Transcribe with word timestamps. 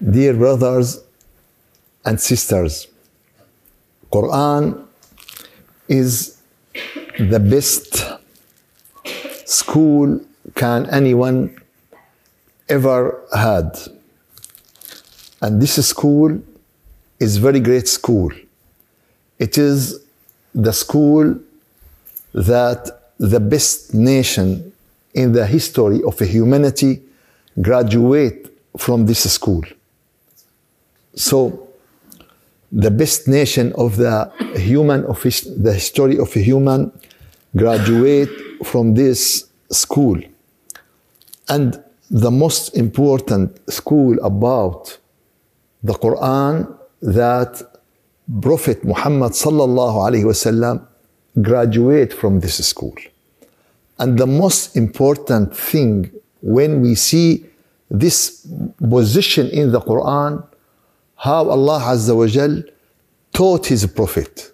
Dear 0.00 0.34
brothers 0.34 1.00
and 2.04 2.20
sisters, 2.20 2.86
Quran 4.12 4.86
is 5.88 6.40
the 7.18 7.40
best 7.40 8.04
school 9.44 10.20
can 10.54 10.88
anyone 10.90 11.60
ever 12.68 13.24
had. 13.34 13.76
And 15.42 15.60
this 15.60 15.84
school 15.84 16.40
is 17.18 17.38
very 17.38 17.58
great 17.58 17.88
school. 17.88 18.30
It 19.40 19.58
is 19.58 20.00
the 20.54 20.72
school 20.72 21.36
that 22.34 23.12
the 23.18 23.40
best 23.40 23.94
nation 23.94 24.72
in 25.12 25.32
the 25.32 25.44
history 25.44 26.04
of 26.04 26.20
humanity 26.20 27.02
graduate 27.60 28.54
from 28.76 29.06
this 29.06 29.28
school. 29.32 29.64
So 31.18 31.68
the 32.70 32.92
best 32.92 33.26
nation 33.26 33.72
of 33.72 33.96
the 33.96 34.30
human 34.54 35.04
of 35.06 35.20
his, 35.22 35.42
the 35.62 35.74
history 35.74 36.16
of 36.16 36.34
a 36.36 36.38
human 36.38 36.92
graduate 37.56 38.30
from 38.64 38.94
this 38.94 39.48
school. 39.70 40.20
And 41.48 41.82
the 42.08 42.30
most 42.30 42.76
important 42.76 43.58
school 43.70 44.16
about 44.22 44.96
the 45.82 45.94
quran 45.94 46.72
that 47.02 47.62
prophet 48.40 48.84
muhammad 48.84 49.32
sallallahu 49.32 49.96
alaihi 50.06 50.24
wasallam 50.24 50.86
graduate 51.42 52.12
from 52.12 52.40
this 52.40 52.64
school. 52.64 52.94
And 53.98 54.18
the 54.18 54.26
most 54.26 54.76
important 54.76 55.56
thing 55.56 56.12
when 56.42 56.80
we 56.80 56.94
see 56.94 57.44
this 57.90 58.46
position 58.78 59.48
in 59.48 59.72
the 59.72 59.80
quran 59.80 60.44
how 61.18 61.50
Allah 61.50 61.80
Azza 61.80 62.16
wa 62.16 62.26
Jal 62.26 62.62
taught 63.32 63.66
His 63.66 63.84
Prophet. 63.86 64.52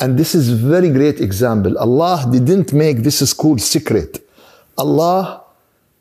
And 0.00 0.18
this 0.18 0.34
is 0.34 0.50
very 0.50 0.90
great 0.90 1.20
example. 1.20 1.78
Allah 1.78 2.28
didn't 2.30 2.72
make 2.72 2.98
this 2.98 3.18
school 3.30 3.58
secret. 3.58 4.28
Allah 4.76 5.44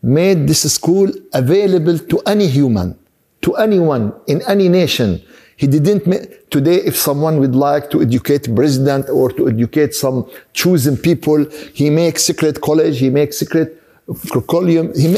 made 0.01 0.47
this 0.47 0.63
school 0.73 1.11
available 1.33 1.99
to 1.99 2.19
any 2.25 2.47
human, 2.47 2.97
to 3.43 3.53
anyone 3.55 4.13
in 4.25 4.41
any 4.47 4.67
nation. 4.67 5.21
He 5.57 5.67
didn't 5.67 6.07
make, 6.07 6.49
today 6.49 6.77
if 6.77 6.95
someone 6.97 7.37
would 7.39 7.53
like 7.53 7.91
to 7.91 8.01
educate 8.01 8.53
president 8.55 9.09
or 9.09 9.31
to 9.33 9.47
educate 9.47 9.93
some 9.93 10.27
chosen 10.53 10.97
people, 10.97 11.45
he 11.75 11.91
makes 11.91 12.23
secret 12.23 12.59
college, 12.61 12.97
he 12.97 13.11
makes 13.11 13.37
secret 13.37 13.79
curriculum. 14.31 14.97
He 14.97 15.17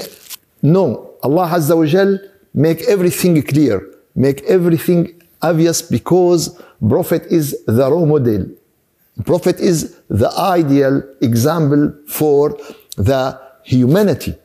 no, 0.62 1.12
Allah 1.24 1.48
Azza 1.48 1.78
wa 1.78 1.86
Jal 1.86 2.20
make 2.54 2.82
everything 2.90 3.42
clear 3.42 3.93
make 4.16 4.42
everything 4.44 5.22
obvious 5.42 5.82
because 5.82 6.62
prophet 6.88 7.24
is 7.30 7.64
the 7.66 7.90
role 7.90 8.06
model. 8.06 8.48
Prophet 9.26 9.60
is 9.60 10.00
the 10.10 10.30
ideal 10.38 11.04
example 11.22 11.94
for 12.08 12.58
the 12.98 13.40
humanity. 13.64 14.36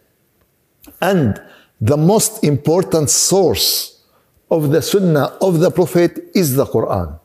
And 1.00 1.40
the 1.80 1.96
most 1.96 2.44
important 2.44 3.08
source 3.10 4.02
of 4.50 4.70
the 4.70 4.82
sunnah 4.82 5.36
of 5.40 5.60
the 5.60 5.70
prophet 5.70 6.18
is 6.34 6.56
the 6.56 6.66
quran. 6.66 7.18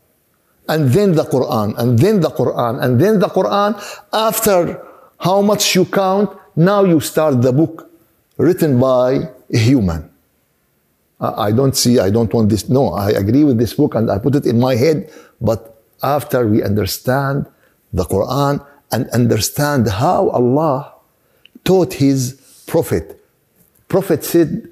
And 0.67 0.89
then 0.89 1.13
the 1.13 1.23
quran 1.25 1.77
and 1.77 1.99
then 1.99 2.21
the 2.21 2.29
quran 2.29 2.81
and 2.81 2.99
then 2.99 3.19
the 3.19 3.27
quran. 3.27 3.75
After 4.13 4.81
how 5.19 5.41
much 5.41 5.75
you 5.75 5.85
count 5.85 6.29
now 6.55 6.83
you 6.83 6.99
start 6.99 7.41
the 7.41 7.51
book 7.51 7.89
written 8.37 8.79
by 8.79 9.29
a 9.51 9.57
human 9.57 10.12
I 11.22 11.50
don't 11.50 11.74
see, 11.74 11.98
I 11.98 12.10
don't 12.10 12.32
want 12.32 12.48
this. 12.48 12.68
No, 12.68 12.90
I 12.90 13.10
agree 13.10 13.42
with 13.42 13.58
this 13.58 13.74
book 13.74 13.96
and 13.96 14.10
I 14.10 14.18
put 14.18 14.36
it 14.36 14.46
in 14.46 14.60
my 14.60 14.76
head. 14.76 15.10
But 15.40 15.82
after 16.02 16.46
we 16.46 16.62
understand 16.62 17.46
the 17.92 18.04
Quran 18.04 18.64
and 18.92 19.08
understand 19.10 19.88
how 19.88 20.28
Allah 20.30 20.94
taught 21.64 21.94
His 21.94 22.40
Prophet, 22.66 23.20
Prophet 23.88 24.24
said, 24.24 24.68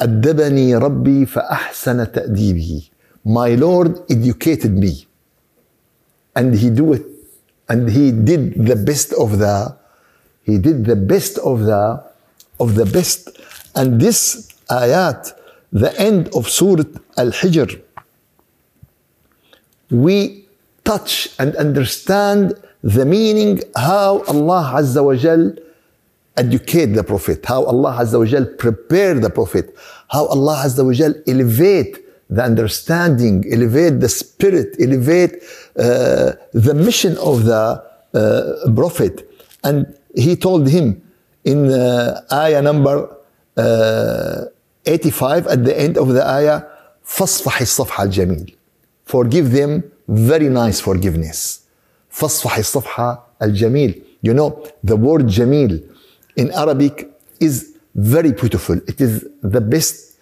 أدبني 0.00 0.76
ربي 0.76 1.26
فأحسن 1.26 2.12
تأديبه. 2.12 2.90
My 3.24 3.54
Lord 3.54 4.04
educated 4.10 4.72
me. 4.72 5.06
And 6.36 6.54
he 6.54 6.70
do 6.70 6.92
it. 6.92 7.02
And 7.68 7.88
he 7.88 8.12
did 8.12 8.66
the 8.66 8.76
best 8.76 9.12
of 9.14 9.38
the, 9.38 9.76
he 10.44 10.58
did 10.58 10.84
the 10.84 10.94
best 10.94 11.38
of 11.38 11.64
the, 11.64 12.04
of 12.60 12.74
the 12.76 12.84
best. 12.84 13.40
And 13.74 14.00
this 14.00 14.52
ayat, 14.70 15.32
the 15.71 15.97
end 15.99 16.29
of 16.35 16.49
Surah 16.49 16.83
Al 17.17 17.31
Hijr, 17.31 17.81
we 19.89 20.45
touch 20.83 21.29
and 21.39 21.55
understand 21.55 22.53
the 22.83 23.05
meaning 23.05 23.61
how 23.75 24.23
Allah 24.27 24.73
Azza 24.75 25.03
wa 25.03 25.15
Jal 25.15 25.53
educate 26.37 26.87
the 26.87 27.03
Prophet, 27.03 27.45
how 27.45 27.63
Allah 27.65 27.97
Azza 28.01 28.19
wa 28.19 28.25
Jal 28.25 28.45
prepare 28.45 29.19
the 29.19 29.29
Prophet, 29.29 29.75
how 30.09 30.25
Allah 30.27 30.63
Azza 30.65 30.85
wa 30.85 30.93
Jal 30.93 31.13
elevate 31.27 31.97
the 32.29 32.43
understanding, 32.43 33.43
elevate 33.51 33.99
the 33.99 34.09
spirit, 34.09 34.75
elevate 34.79 35.35
uh, 35.77 36.31
the 36.53 36.73
mission 36.73 37.17
of 37.17 37.43
the 37.43 37.83
uh, 38.13 38.71
Prophet. 38.73 39.29
And 39.63 39.93
he 40.15 40.35
told 40.35 40.69
him 40.69 41.01
in 41.43 41.71
uh, 41.71 42.21
ayah 42.31 42.61
number 42.61 43.15
uh, 43.57 44.45
85 44.84 45.46
at 45.46 45.64
the 45.64 45.78
end 45.78 45.96
of 45.98 46.08
the 46.14 46.24
ayah 46.26 46.62
فاصفح 47.04 47.60
الصفح 47.60 48.00
الجميل 48.00 48.54
forgive 49.06 49.52
them 49.52 49.82
very 50.08 50.48
nice 50.48 50.80
forgiveness 50.80 51.60
فاصفح 52.10 52.58
الصفح 52.58 53.18
الجميل 53.42 54.02
you 54.26 54.32
know 54.34 54.50
the 54.84 54.96
word 54.96 55.26
جميل 55.26 55.80
in 56.40 56.50
Arabic 56.52 57.10
is 57.40 57.76
very 57.94 58.32
beautiful 58.32 58.76
it 58.88 59.00
is 59.00 59.24
the 59.42 59.60
best 59.60 60.18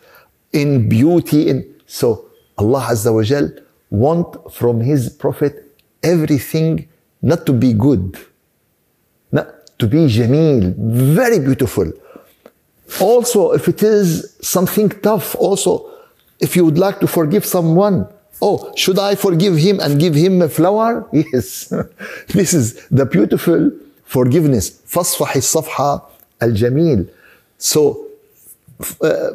in 0.52 0.88
beauty 0.88 1.49
in 1.49 1.64
so 1.87 2.26
Allah 2.58 2.87
Azza 2.93 3.12
wa 3.14 3.23
Jal 3.23 3.49
want 3.91 4.52
from 4.52 4.81
his 4.81 5.08
prophet 5.08 5.55
everything 6.02 6.87
not 7.23 7.44
to 7.46 7.52
be 7.52 7.73
good 7.73 8.17
not 9.32 9.46
to 9.79 9.87
be 9.87 10.06
جميل 10.06 10.75
very 11.14 11.38
beautiful 11.38 11.91
also 13.00 13.52
if 13.52 13.69
it 13.69 13.82
is 13.82 14.37
something 14.41 14.88
tough 14.88 15.35
also 15.37 15.70
if 16.41 16.55
you 16.56 16.64
would 16.64 16.79
like 16.79 17.00
to 17.00 17.06
forgive 17.06 17.44
someone 17.44 18.06
oh 18.43 18.56
should 18.76 18.99
i 18.99 19.14
forgive 19.14 19.56
him 19.56 19.81
and 19.81 19.99
give 19.99 20.14
him 20.14 20.43
a 20.43 20.49
flower 20.49 21.06
yes 21.12 21.73
this 22.38 22.52
is 22.52 22.87
the 22.99 23.06
beautiful 23.06 23.70
forgiveness 24.05 24.70
فاصفح 24.87 25.37
الصفحة 25.37 26.08
الجميل 26.43 27.05
so 27.58 27.96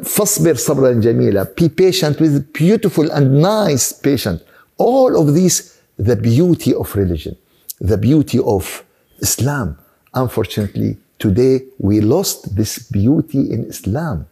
فاصبر 0.02 0.54
صبرا 0.54 0.92
جميلا 0.92 1.44
be 1.60 1.68
patient 1.68 2.20
with 2.20 2.52
beautiful 2.52 3.10
and 3.10 3.40
nice 3.42 3.92
patient 3.92 4.40
all 4.78 5.16
of 5.20 5.34
these 5.34 5.76
the 5.98 6.16
beauty 6.16 6.72
of 6.74 6.94
religion 6.96 7.34
the 7.80 7.96
beauty 7.96 8.38
of 8.38 8.84
islam 9.22 9.76
unfortunately 10.14 10.96
Today 11.19 11.61
we 11.79 12.01
lost 12.01 12.55
this 12.55 12.79
beauty 12.79 13.51
in 13.51 13.65
Islam. 13.65 14.27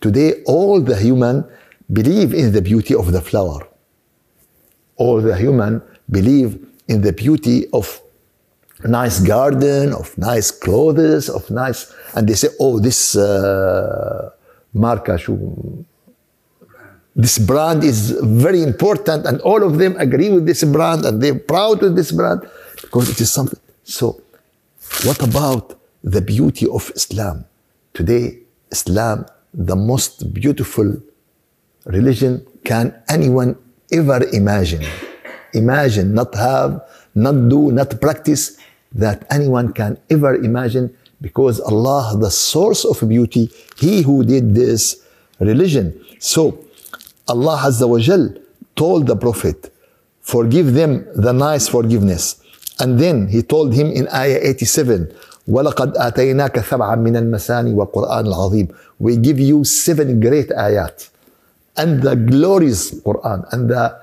Today 0.00 0.42
all 0.46 0.80
the 0.80 0.96
human 0.96 1.44
believe 1.92 2.34
in 2.34 2.52
the 2.52 2.62
beauty 2.62 2.94
of 2.94 3.12
the 3.12 3.20
flower. 3.20 3.66
All 4.96 5.20
the 5.20 5.36
human 5.36 5.82
believe 6.10 6.58
in 6.88 7.02
the 7.02 7.12
beauty 7.12 7.66
of 7.72 8.00
nice 8.84 9.20
garden, 9.20 9.92
of 9.92 10.16
nice 10.16 10.50
clothes, 10.50 11.28
of 11.28 11.50
nice, 11.50 11.92
and 12.14 12.28
they 12.28 12.34
say, 12.34 12.48
oh, 12.60 12.78
this 12.78 13.16
uh, 13.16 14.30
marca, 14.72 15.18
this 17.16 17.38
brand 17.38 17.82
is 17.82 18.12
very 18.22 18.62
important, 18.62 19.26
and 19.26 19.40
all 19.40 19.62
of 19.62 19.78
them 19.78 19.96
agree 19.98 20.30
with 20.30 20.46
this 20.46 20.62
brand, 20.64 21.04
and 21.04 21.20
they're 21.20 21.38
proud 21.38 21.82
with 21.82 21.96
this 21.96 22.12
brand 22.12 22.48
because 22.80 23.10
it 23.10 23.20
is 23.20 23.32
something. 23.32 23.58
So, 23.82 24.20
what 25.04 25.20
about 25.22 25.77
the 26.02 26.20
beauty 26.20 26.66
of 26.66 26.90
Islam. 26.94 27.44
Today, 27.94 28.38
Islam, 28.70 29.26
the 29.54 29.76
most 29.76 30.32
beautiful 30.32 31.00
religion 31.86 32.46
can 32.64 32.94
anyone 33.08 33.56
ever 33.92 34.22
imagine. 34.32 34.84
Imagine, 35.54 36.14
not 36.14 36.34
have, 36.34 36.82
not 37.14 37.48
do, 37.48 37.72
not 37.72 38.00
practice 38.00 38.58
that 38.92 39.26
anyone 39.30 39.72
can 39.72 39.98
ever 40.10 40.34
imagine 40.36 40.94
because 41.20 41.60
Allah, 41.60 42.16
the 42.18 42.30
source 42.30 42.84
of 42.84 43.06
beauty, 43.08 43.50
He 43.78 44.02
who 44.02 44.24
did 44.24 44.54
this 44.54 45.02
religion. 45.40 45.98
So 46.18 46.64
Allah 47.26 47.58
Azza 47.64 47.88
wa 47.88 47.98
Jal 47.98 48.34
told 48.76 49.06
the 49.06 49.16
Prophet, 49.16 49.72
forgive 50.20 50.74
them 50.74 51.06
the 51.14 51.32
nice 51.32 51.68
forgiveness. 51.68 52.40
And 52.78 52.98
then 52.98 53.26
He 53.28 53.42
told 53.42 53.74
him 53.74 53.90
in 53.90 54.06
Ayah 54.08 54.38
87, 54.42 55.12
وَلَقَدْ 55.47 55.97
آتَيْنَاكَ 55.97 56.59
سَبْعًا 56.59 56.95
مِنَ 56.95 57.15
الْمَسَانِ 57.15 57.73
وَقُرْآنِ 57.75 58.25
الْعَظِيمِ 58.27 58.75
We 58.99 59.17
give 59.17 59.39
you 59.39 59.63
seven 59.63 60.19
great 60.19 60.49
ayat 60.49 61.09
and 61.75 62.01
the 62.01 62.15
glorious 62.15 62.91
Quran 63.01 63.43
and 63.51 63.69
the 63.69 63.97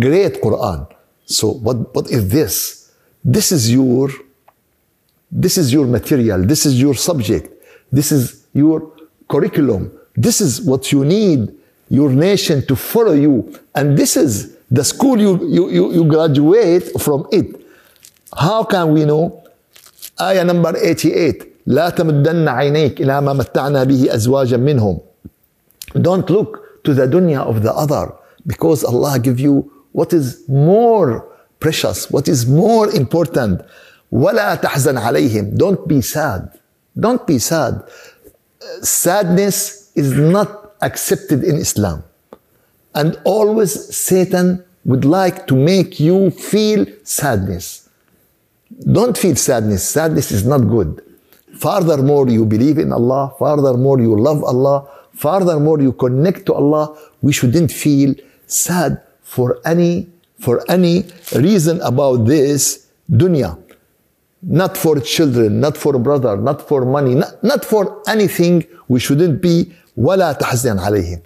great 0.00 0.40
Quran. 0.40 0.88
So 1.26 1.52
what, 1.52 1.94
what 1.94 2.10
is 2.10 2.28
this? 2.28 2.90
This 3.24 3.52
is 3.52 3.70
your 3.72 4.08
this 5.30 5.56
is 5.56 5.72
your 5.72 5.86
material, 5.86 6.42
this 6.44 6.66
is 6.66 6.80
your 6.80 6.94
subject, 6.94 7.52
this 7.92 8.10
is 8.10 8.46
your 8.52 8.90
curriculum, 9.28 9.92
this 10.16 10.40
is 10.40 10.60
what 10.60 10.90
you 10.90 11.04
need 11.04 11.54
your 11.88 12.10
nation 12.10 12.64
to 12.66 12.76
follow 12.76 13.12
you. 13.12 13.52
And 13.74 13.98
this 13.98 14.16
is 14.16 14.56
the 14.70 14.84
school 14.84 15.20
you, 15.20 15.46
you, 15.48 15.70
you, 15.70 15.92
you 15.92 16.04
graduate 16.04 17.00
from 17.00 17.26
it. 17.32 17.60
How 18.36 18.64
can 18.64 18.92
we 18.92 19.04
know? 19.04 19.42
آية 20.21 20.43
number 20.43 20.71
88 20.71 21.33
لا 21.67 21.89
تمدن 21.89 22.47
عينيك 22.47 23.01
إلى 23.01 23.21
ما 23.21 23.33
متعنا 23.33 23.83
به 23.83 24.15
أزواجا 24.15 24.57
منهم 24.57 24.99
Don't 25.95 26.29
look 26.29 26.83
to 26.83 26.93
the 26.93 27.07
dunya 27.07 27.39
of 27.39 27.63
the 27.63 27.73
other 27.73 28.13
because 28.45 28.83
Allah 28.83 29.17
give 29.19 29.39
you 29.39 29.71
what 29.93 30.13
is 30.13 30.43
more 30.47 31.25
precious, 31.59 32.11
what 32.11 32.27
is 32.27 32.45
more 32.45 32.89
important. 32.91 33.61
ولا 34.11 34.55
تحزن 34.55 34.97
عليهم. 34.97 35.57
Don't 35.57 35.87
be 35.87 36.01
sad. 36.01 36.59
Don't 36.99 37.25
be 37.25 37.39
sad. 37.39 37.83
Sadness 38.81 39.91
is 39.95 40.11
not 40.13 40.75
accepted 40.81 41.43
in 41.43 41.55
Islam. 41.55 42.03
And 42.93 43.19
always 43.23 43.95
Satan 43.95 44.63
would 44.85 45.05
like 45.05 45.47
to 45.47 45.55
make 45.55 45.99
you 45.99 46.29
feel 46.29 46.85
sadness. 47.03 47.84
Don't 48.92 49.16
feel 49.16 49.36
sadness. 49.36 49.82
Sadness 49.88 50.30
is 50.30 50.46
not 50.46 50.60
good. 50.68 51.02
Furthermore, 51.58 52.28
you 52.28 52.44
believe 52.46 52.78
in 52.78 52.92
Allah. 52.92 53.32
Furthermore, 53.38 54.00
you 54.00 54.18
love 54.18 54.42
Allah. 54.44 54.88
Furthermore, 55.14 55.80
you 55.80 55.92
connect 55.92 56.46
to 56.46 56.54
Allah. 56.54 56.96
We 57.20 57.32
shouldn't 57.32 57.70
feel 57.72 58.14
sad 58.46 59.02
for 59.22 59.60
any 59.64 60.08
for 60.38 60.64
any 60.70 61.04
reason 61.36 61.80
about 61.82 62.24
this 62.24 62.86
dunya. 63.10 63.58
Not 64.42 64.76
for 64.78 64.98
children, 65.00 65.60
not 65.60 65.76
for 65.76 65.98
brother, 65.98 66.36
not 66.38 66.66
for 66.66 66.86
money, 66.86 67.14
not, 67.14 67.44
not 67.44 67.62
for 67.64 68.00
anything. 68.08 68.64
We 68.88 68.98
shouldn't 69.00 69.42
be 69.42 69.72
ولا 69.96 70.32
تحزن 70.32 70.78
عليهم 70.78 71.20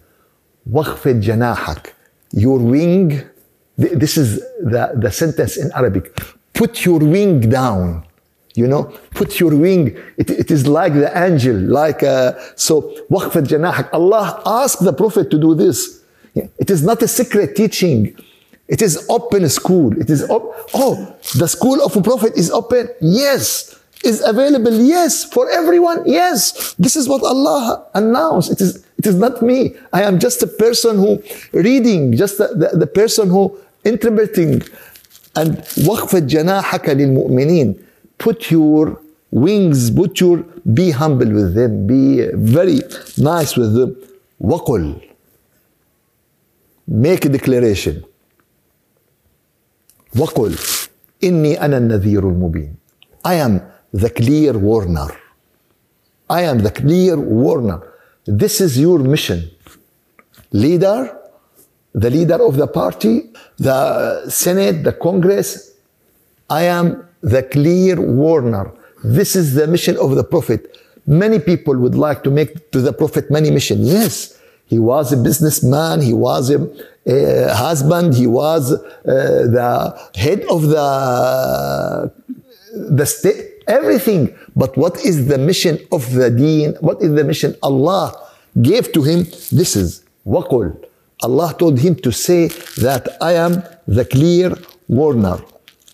واخفض 0.72 1.20
جناحك 1.20 1.94
your 2.34 2.58
wing 2.58 3.20
this 3.78 4.16
is 4.16 4.40
the, 4.62 4.92
the 4.96 5.10
sentence 5.10 5.56
in 5.56 5.70
Arabic 5.72 6.16
put 6.59 6.73
your 6.85 6.99
wing 6.99 7.33
down 7.49 7.85
you 8.55 8.67
know? 8.67 8.83
Put 9.11 9.39
your 9.39 9.55
wing 9.55 9.97
it, 10.17 10.29
it 10.29 10.51
is 10.51 10.67
like 10.67 10.93
the 10.93 11.09
angel 11.17 11.55
like 11.55 12.03
uh, 12.03 12.33
so 12.55 12.81
waqfat 13.09 13.45
janahak. 13.51 13.89
Allah 13.93 14.41
asked 14.45 14.83
the 14.83 14.93
prophet 14.93 15.31
to 15.31 15.37
do 15.39 15.55
this. 15.55 16.03
It 16.35 16.69
is 16.69 16.83
not 16.83 17.01
a 17.01 17.07
secret 17.07 17.55
teaching. 17.55 18.15
It 18.67 18.81
is 18.81 19.05
open 19.09 19.47
school. 19.49 19.99
It 19.99 20.09
is 20.09 20.21
op- 20.29 20.51
oh 20.73 21.15
the 21.37 21.47
school 21.47 21.81
of 21.81 21.95
a 21.95 22.01
prophet 22.01 22.33
is 22.35 22.51
open? 22.51 22.89
Yes. 23.01 23.75
Is 24.03 24.21
available? 24.25 24.73
Yes. 24.79 25.25
For 25.25 25.49
everyone? 25.49 26.03
Yes. 26.05 26.73
This 26.75 26.95
is 26.95 27.07
what 27.07 27.23
allah 27.23 27.85
announced. 27.93 28.51
It 28.51 28.61
is 28.61 28.85
it 28.97 29.05
is 29.07 29.15
not 29.15 29.41
me. 29.41 29.75
I 29.93 30.03
am 30.03 30.19
just 30.19 30.43
a 30.43 30.47
person 30.47 30.97
who 30.97 31.23
reading 31.53 32.15
just 32.15 32.37
the, 32.37 32.47
the, 32.61 32.77
the 32.83 32.87
person 32.87 33.29
who 33.29 33.57
interpreting. 33.85 34.61
And 35.35 35.57
وَخْفَ 35.87 36.15
جَنَاحَكَ 36.15 36.89
لِلْمُؤْمِنِينَ 36.89 37.79
put 38.17 38.51
your 38.51 38.99
wings 39.31 39.91
put 39.91 40.19
your 40.19 40.37
be 40.73 40.91
humble 40.91 41.31
with 41.31 41.53
them 41.55 41.87
be 41.87 42.27
very 42.33 42.79
nice 43.17 43.55
with 43.55 43.73
them 43.73 43.95
وَقُل 44.41 45.01
make 46.87 47.25
a 47.25 47.29
declaration 47.29 48.03
وَقُل 50.15 50.55
إِنِّي 51.23 51.59
أَنَا 51.59 51.77
النَّذِيرُ 51.77 52.23
الْمُبِينَ 52.23 52.73
I 53.23 53.35
am 53.35 53.61
the 53.93 54.09
clear 54.09 54.57
warner. 54.57 55.09
I 56.29 56.43
am 56.43 56.59
the 56.59 56.71
clear 56.71 57.17
warner. 57.17 57.81
This 58.25 58.61
is 58.61 58.79
your 58.79 58.99
mission. 58.99 59.49
Leader, 60.51 61.18
the 61.93 62.09
leader 62.09 62.41
of 62.43 62.55
the 62.55 62.67
party, 62.67 63.29
the 63.57 64.29
Senate, 64.29 64.83
the 64.83 64.93
Congress, 64.93 65.73
I 66.49 66.63
am 66.63 67.05
the 67.21 67.43
clear 67.43 67.99
warner. 67.99 68.71
This 69.03 69.35
is 69.35 69.55
the 69.55 69.67
mission 69.67 69.97
of 69.97 70.15
the 70.15 70.23
Prophet. 70.23 70.77
Many 71.05 71.39
people 71.39 71.77
would 71.77 71.95
like 71.95 72.23
to 72.23 72.31
make 72.31 72.71
to 72.71 72.81
the 72.81 72.93
Prophet 72.93 73.31
many 73.31 73.49
missions. 73.49 73.87
Yes, 73.87 74.39
he 74.65 74.77
was 74.77 75.11
a 75.11 75.17
businessman, 75.17 76.01
he 76.01 76.13
was 76.13 76.51
a, 76.51 76.59
a 77.07 77.53
husband, 77.55 78.13
he 78.13 78.27
was 78.27 78.71
uh, 78.71 78.77
the 79.05 80.09
head 80.15 80.43
of 80.49 80.63
the, 80.63 82.11
the 82.73 83.05
state 83.05 83.59
everything. 83.69 84.35
But 84.55 84.75
what 84.75 84.97
is 85.05 85.27
the 85.27 85.37
mission 85.37 85.79
of 85.91 86.11
the 86.13 86.29
deen? 86.29 86.73
What 86.81 87.01
is 87.01 87.13
the 87.13 87.23
mission 87.23 87.55
Allah 87.63 88.05
gave 88.61 88.91
to 88.93 89.03
him? 89.03 89.23
This 89.51 89.75
is 89.75 90.03
waqul. 90.25 90.75
Allah 91.22 91.54
told 91.58 91.78
him 91.78 91.94
to 91.96 92.12
say 92.12 92.48
that 92.78 93.08
I 93.20 93.32
am 93.32 93.62
the 93.86 94.04
clear 94.04 94.54
warner. 94.88 95.38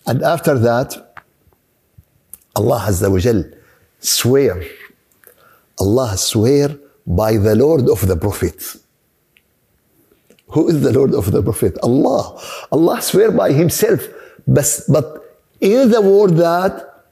And 0.07 0.23
after 0.23 0.59
that, 0.59 1.15
Allah 2.57 2.87
Azza 2.89 3.11
wa 3.11 3.19
Jal 3.19 3.45
swear. 4.01 4.63
Allah 5.79 6.17
swear 6.17 6.77
by 7.07 7.37
the 7.37 7.55
Lord 7.55 7.89
of 7.89 8.07
the 8.07 8.17
Prophet. 8.17 8.77
Who 10.49 10.69
is 10.69 10.83
the 10.83 10.93
Lord 10.93 11.15
of 11.15 11.31
the 11.31 11.43
Prophet? 11.43 11.79
Allah. 11.83 12.41
Allah 12.73 13.01
swear 13.01 13.31
by 13.31 13.53
himself. 13.53 14.01
But, 14.47 14.81
but 14.89 15.07
in 15.61 15.91
the 15.91 16.01
word 16.01 16.37
that 16.39 17.05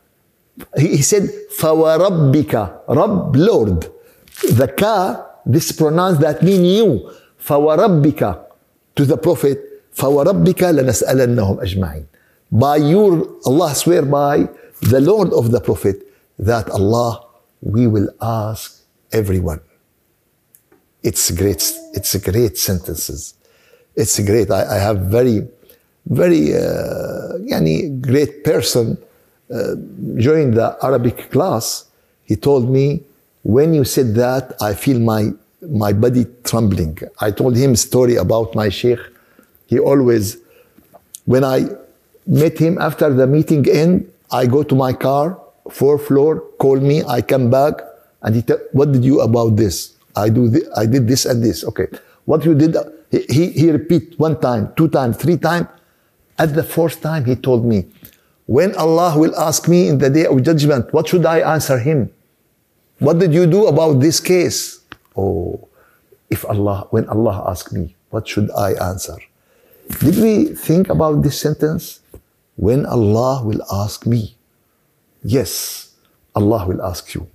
he 0.77 1.03
said, 1.03 1.31
فَوَرَبِّكَ 1.59 2.53
Rabb, 2.89 3.37
Lord. 3.37 3.87
The 4.43 4.69
ka, 4.77 5.25
this 5.47 5.71
pronounced 5.73 6.21
that 6.21 6.43
mean 6.43 6.65
you. 6.65 7.11
فَوَرَبِّكَ 7.45 8.45
To 8.97 9.05
the 9.05 9.17
Prophet, 9.17 9.59
فَوَرَبِّكَ 9.95 10.63
لَنَسْأَلَنَّهُمْ 10.63 11.63
أَجْمَعِينَ 11.63 12.05
By 12.53 12.77
your, 12.77 13.29
Allah 13.47 13.75
swear 13.75 14.03
by 14.03 14.49
the 14.83 15.01
Lord 15.01 15.33
of 15.33 15.51
the 15.51 15.61
Prophet, 15.61 16.03
that 16.39 16.69
Allah, 16.71 17.27
we 17.61 17.87
will 17.87 18.09
ask 18.21 18.83
everyone. 19.13 19.61
It's 21.03 21.31
great, 21.31 21.73
it's 21.95 22.15
great 22.17 22.59
sentences. 22.59 23.35
It's 23.97 24.19
great. 24.21 24.51
I, 24.51 24.77
I 24.77 24.79
have 24.79 24.99
very, 25.11 25.49
very, 26.07 26.55
uh, 26.55 27.39
yani 27.43 28.01
great 28.01 28.45
person 28.45 28.99
uh, 29.51 29.75
during 30.17 30.53
the 30.53 30.77
Arabic 30.83 31.31
class, 31.31 31.87
he 32.25 32.37
told 32.37 32.71
me, 32.71 33.03
when 33.43 33.73
you 33.73 33.85
said 33.85 34.15
that, 34.15 34.55
I 34.61 34.75
feel 34.75 35.01
my, 35.01 35.31
my 35.70 35.94
body 35.94 36.26
trembling. 36.44 36.98
I 37.20 37.32
told 37.32 37.56
him 37.56 37.76
story 37.76 38.16
about 38.16 38.56
my 38.56 38.70
sheikh. 38.70 39.00
He 39.68 39.80
always, 39.80 40.38
when 41.26 41.44
I 41.44 41.68
met 42.28 42.58
him 42.58 42.78
after 42.78 43.14
the 43.14 43.28
meeting 43.28 43.68
end, 43.70 44.12
I 44.32 44.46
go 44.46 44.64
to 44.64 44.76
my 44.76 44.94
car, 44.94 45.40
fourth 45.70 46.08
floor, 46.08 46.42
call 46.60 46.80
me, 46.80 47.04
I 47.04 47.22
come 47.22 47.50
back, 47.50 47.82
and 48.22 48.36
he 48.36 48.42
tell, 48.42 48.60
what 48.72 48.92
did 48.92 49.04
you 49.06 49.22
about 49.22 49.56
this? 49.56 49.96
I 50.16 50.30
do, 50.30 50.48
this, 50.48 50.68
I 50.76 50.86
did 50.86 51.08
this 51.08 51.26
and 51.26 51.44
this. 51.44 51.64
Okay, 51.64 51.88
what 52.26 52.46
you 52.46 52.56
did? 52.56 52.76
He, 53.12 53.22
he, 53.30 53.50
he 53.50 53.72
repeat 53.72 54.18
one 54.18 54.40
time, 54.40 54.74
two 54.76 54.88
times, 54.88 55.18
three 55.18 55.38
times. 55.38 55.68
At 56.38 56.56
the 56.56 56.64
fourth 56.64 57.02
time, 57.02 57.26
he 57.26 57.36
told 57.36 57.64
me, 57.66 57.86
when 58.46 58.76
Allah 58.76 59.18
will 59.18 59.36
ask 59.36 59.68
me 59.68 59.88
in 59.88 59.98
the 59.98 60.10
day 60.10 60.26
of 60.26 60.42
judgment, 60.44 60.92
what 60.94 61.08
should 61.08 61.26
I 61.26 61.40
answer 61.40 61.78
him? 61.78 62.12
What 63.00 63.20
did 63.20 63.34
you 63.34 63.46
do 63.46 63.68
about 63.68 64.00
this 64.00 64.20
case? 64.20 64.80
Oh, 65.17 65.69
if 66.31 66.45
Allah, 66.45 66.87
when 66.91 67.09
Allah 67.09 67.45
asks 67.49 67.73
me, 67.73 67.97
what 68.11 68.29
should 68.29 68.51
I 68.53 68.73
answer? 68.73 69.17
Did 70.01 70.17
we 70.19 70.55
think 70.55 70.89
about 70.89 71.23
this 71.23 71.41
sentence? 71.41 72.01
When 72.57 72.87
Allah 72.87 73.43
will 73.45 73.63
ask 73.73 74.07
me, 74.07 74.37
yes, 75.23 75.95
Allah 76.35 76.67
will 76.67 76.83
ask 76.83 77.15
you. 77.15 77.27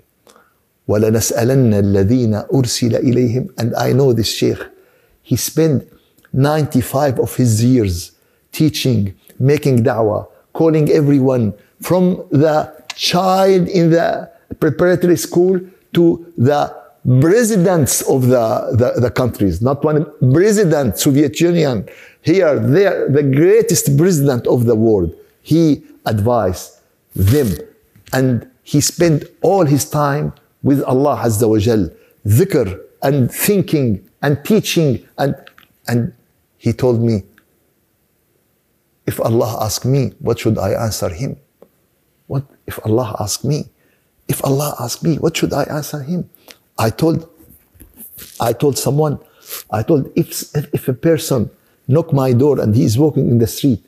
وَلَنَسْأَلَنَّ 0.87 1.71
الَّذِينَ 1.73 2.51
أُرْسِلَ 2.51 2.93
إِلَيْهِمْ 2.99 3.53
And 3.57 3.75
I 3.75 3.93
know 3.93 4.11
this 4.13 4.27
Sheikh, 4.31 4.59
he 5.21 5.35
spent 5.35 5.87
95 6.33 7.19
of 7.19 7.35
his 7.35 7.63
years 7.63 8.11
teaching, 8.51 9.15
making 9.39 9.83
da'wah, 9.83 10.27
calling 10.51 10.91
everyone 10.91 11.53
from 11.81 12.25
the 12.31 12.71
child 12.95 13.67
in 13.67 13.91
the 13.91 14.29
preparatory 14.59 15.17
school 15.17 15.59
to 15.93 16.31
the 16.37 16.76
presidents 17.20 18.02
of 18.02 18.28
the, 18.28 18.70
the, 18.72 19.00
the 19.00 19.10
countries, 19.10 19.62
not 19.62 19.84
one 19.84 20.06
president, 20.32 20.98
Soviet 20.98 21.40
Union, 21.40 21.88
here, 22.22 22.58
there, 22.58 23.08
the 23.08 23.22
greatest 23.22 23.96
president 23.96 24.46
of 24.46 24.66
the 24.66 24.74
world. 24.74 25.14
He 25.42 25.82
advised 26.06 26.80
them 27.14 27.48
and 28.12 28.50
he 28.62 28.80
spent 28.80 29.24
all 29.42 29.64
his 29.64 29.88
time 29.88 30.32
with 30.62 30.82
Allah 30.82 31.22
Azza 31.24 31.48
wa 31.48 31.58
Jal, 31.58 31.90
dhikr 32.26 32.78
and 33.02 33.30
thinking 33.32 34.06
and 34.22 34.44
teaching 34.44 35.06
and 35.16 35.34
and 35.86 36.12
he 36.58 36.72
told 36.72 37.00
me, 37.00 37.22
if 39.06 39.20
Allah 39.20 39.58
asked 39.62 39.86
me, 39.86 40.12
what 40.18 40.38
should 40.38 40.58
I 40.58 40.72
answer 40.72 41.08
him? 41.08 41.38
What 42.26 42.44
if 42.66 42.78
Allah 42.84 43.16
asked 43.18 43.44
me? 43.44 43.70
If 44.28 44.44
Allah 44.44 44.74
asked 44.78 45.02
me, 45.02 45.16
what 45.16 45.34
should 45.36 45.54
I 45.54 45.62
answer 45.64 46.02
him? 46.02 46.28
I 46.78 46.90
told, 46.90 47.28
I 48.40 48.52
told 48.52 48.78
someone, 48.78 49.18
I 49.70 49.82
told 49.82 50.10
if, 50.16 50.54
if 50.54 50.88
a 50.88 50.94
person 50.94 51.50
knock 51.88 52.12
my 52.12 52.32
door 52.32 52.60
and 52.60 52.74
he 52.74 52.84
is 52.84 52.98
walking 52.98 53.28
in 53.28 53.38
the 53.38 53.46
street 53.46 53.84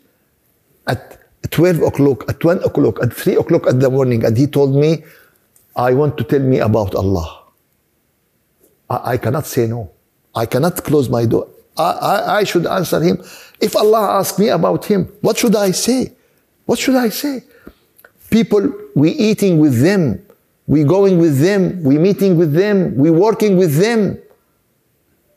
at 0.86 1.18
12 1.50 1.82
o'clock, 1.82 2.24
at 2.28 2.42
1 2.42 2.64
o'clock, 2.64 3.02
at 3.02 3.12
3 3.12 3.36
o'clock 3.36 3.66
at 3.66 3.80
the 3.80 3.90
morning, 3.90 4.24
and 4.24 4.36
he 4.36 4.46
told 4.46 4.74
me, 4.74 5.04
I 5.76 5.94
want 5.94 6.18
to 6.18 6.24
tell 6.24 6.40
me 6.40 6.58
about 6.58 6.94
Allah. 6.94 7.44
I, 8.88 9.12
I 9.12 9.16
cannot 9.16 9.46
say 9.46 9.66
no. 9.66 9.90
I 10.34 10.46
cannot 10.46 10.82
close 10.84 11.08
my 11.08 11.24
door. 11.26 11.48
I, 11.76 11.90
I, 11.90 12.36
I 12.38 12.44
should 12.44 12.66
answer 12.66 13.00
him. 13.00 13.22
If 13.60 13.76
Allah 13.76 14.18
asks 14.18 14.38
me 14.38 14.48
about 14.48 14.84
him, 14.84 15.04
what 15.20 15.38
should 15.38 15.56
I 15.56 15.70
say? 15.70 16.12
What 16.66 16.78
should 16.78 16.96
I 16.96 17.08
say? 17.08 17.44
People, 18.30 18.72
we 18.94 19.10
eating 19.10 19.58
with 19.58 19.80
them, 19.80 20.24
we 20.69 20.83
going 20.83 21.19
with 21.19 21.39
them, 21.39 21.83
we 21.83 21.97
meeting 21.97 22.37
with 22.37 22.53
them, 22.53 22.95
we 22.95 23.11
working 23.11 23.57
with 23.57 23.77
them. 23.77 24.17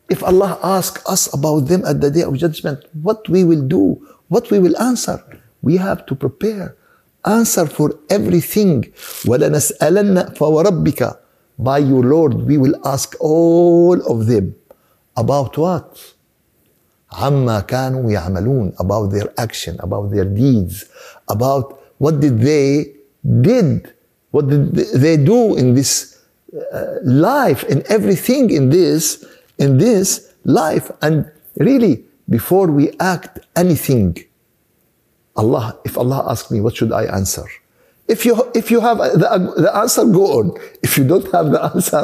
If 0.08 0.22
Allah 0.24 0.58
asks 0.62 1.04
us 1.06 1.32
about 1.34 1.68
them 1.68 1.84
at 1.84 2.00
the 2.00 2.10
day 2.10 2.22
of 2.22 2.36
judgment, 2.36 2.84
what 3.02 3.28
we 3.28 3.44
will 3.44 3.62
do, 3.62 4.00
what 4.28 4.50
we 4.50 4.58
will 4.58 4.76
answer, 4.80 5.22
we 5.60 5.76
have 5.76 6.06
to 6.06 6.14
prepare. 6.14 6.76
Answer 7.24 7.66
for 7.66 7.98
everything. 8.08 8.84
وَلَنَسْأَلَنَّ 9.28 10.36
فَوَرَبِّكَ 10.36 11.18
By 11.58 11.78
your 11.78 12.04
Lord, 12.04 12.34
we 12.34 12.56
will 12.56 12.74
ask 12.86 13.14
all 13.20 14.00
of 14.10 14.26
them. 14.26 14.54
About 15.16 15.58
what? 15.58 15.98
عما 17.12 17.60
كانوا 17.66 18.10
يعملون 18.10 18.72
about 18.80 19.10
their 19.10 19.32
action 19.40 19.76
about 19.80 20.10
their 20.10 20.24
deeds 20.24 20.84
about 21.28 21.80
what 21.98 22.20
did 22.20 22.38
they 22.40 22.92
did 23.40 23.91
what 24.33 24.49
they 24.49 25.17
do 25.17 25.55
in 25.55 25.75
this 25.75 26.19
uh, 26.73 26.97
life 27.03 27.61
and 27.71 27.83
everything 27.97 28.49
in 28.49 28.69
this 28.69 29.23
in 29.57 29.77
this 29.77 30.33
life? 30.43 30.89
And 31.01 31.31
really 31.57 32.03
before 32.27 32.67
we 32.67 32.85
act 32.99 33.39
anything 33.55 34.17
Allah 35.35 35.77
if 35.85 35.97
Allah 35.97 36.25
asks 36.29 36.49
me 36.51 36.61
what 36.61 36.75
should 36.75 36.91
I 36.91 37.05
answer? 37.05 37.45
If 38.07 38.25
you 38.25 38.33
if 38.53 38.69
you 38.69 38.79
have 38.81 38.97
the, 38.97 39.53
the 39.57 39.71
answer 39.75 40.03
go 40.05 40.25
on. 40.39 40.45
If 40.81 40.97
you 40.97 41.05
don't 41.07 41.29
have 41.31 41.51
the 41.51 41.61
answer 41.71 42.03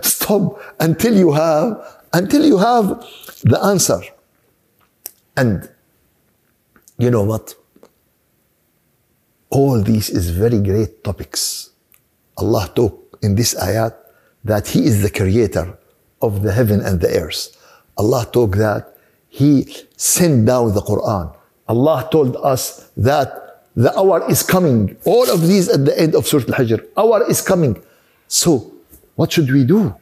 stop 0.02 0.60
until 0.80 1.14
you 1.16 1.32
have 1.32 1.70
until 2.12 2.44
you 2.44 2.58
have 2.58 2.86
the 3.42 3.58
answer. 3.62 4.00
And 5.36 5.68
you 6.98 7.10
know 7.10 7.24
what? 7.24 7.54
All 9.50 9.80
these 9.82 10.10
is 10.10 10.30
very 10.30 10.58
great 10.60 11.04
topics. 11.04 11.70
Allah 12.36 12.70
talk 12.74 13.18
in 13.22 13.34
this 13.34 13.54
ayat 13.54 13.94
that 14.44 14.68
He 14.68 14.84
is 14.84 15.02
the 15.02 15.10
creator 15.10 15.78
of 16.20 16.42
the 16.42 16.52
heaven 16.52 16.80
and 16.80 17.00
the 17.00 17.08
earth. 17.08 17.56
Allah 17.96 18.26
talk 18.30 18.56
that 18.56 18.96
He 19.28 19.66
sent 19.96 20.46
down 20.46 20.74
the 20.74 20.82
Quran. 20.82 21.34
Allah 21.68 22.08
told 22.10 22.36
us 22.42 22.90
that 22.96 23.62
the 23.76 23.96
hour 23.98 24.24
is 24.30 24.42
coming. 24.42 24.96
All 25.04 25.28
of 25.30 25.46
these 25.46 25.68
at 25.68 25.84
the 25.84 25.98
end 26.00 26.14
of 26.14 26.26
Surah 26.26 26.44
Al-Hijr. 26.48 26.86
Hour 26.96 27.28
is 27.28 27.42
coming. 27.42 27.80
So, 28.28 28.72
what 29.14 29.32
should 29.32 29.50
we 29.50 29.64
do? 29.64 29.94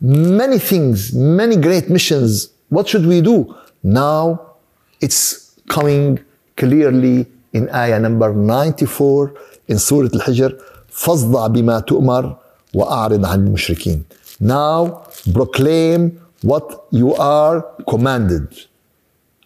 Many 0.00 0.58
things, 0.58 1.12
many 1.14 1.56
great 1.56 1.88
missions. 1.88 2.48
What 2.68 2.88
should 2.88 3.06
we 3.06 3.20
do? 3.20 3.54
Now, 3.82 4.56
it's 5.00 5.54
coming 5.68 6.18
clearly 6.56 7.26
in 7.53 7.69
ayah 7.73 7.99
number 7.99 8.33
94 8.33 9.33
in 9.67 9.77
Surah 9.77 10.09
Al-Hijr 10.13 10.51
فاصدع 10.91 11.47
بما 11.47 11.79
تؤمر 11.79 12.35
وأعرض 12.73 13.25
عن 13.25 13.47
المشركين 13.47 14.03
Now 14.39 15.03
proclaim 15.33 16.19
what 16.41 16.85
you 16.91 17.13
are 17.15 17.65
commanded 17.87 18.47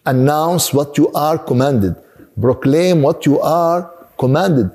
Announce 0.06 0.72
what 0.72 0.96
you 0.98 1.12
are 1.12 1.38
commanded 1.38 1.94
Proclaim 2.40 3.02
what 3.02 3.26
you 3.26 3.40
are 3.40 3.90
commanded 4.18 4.70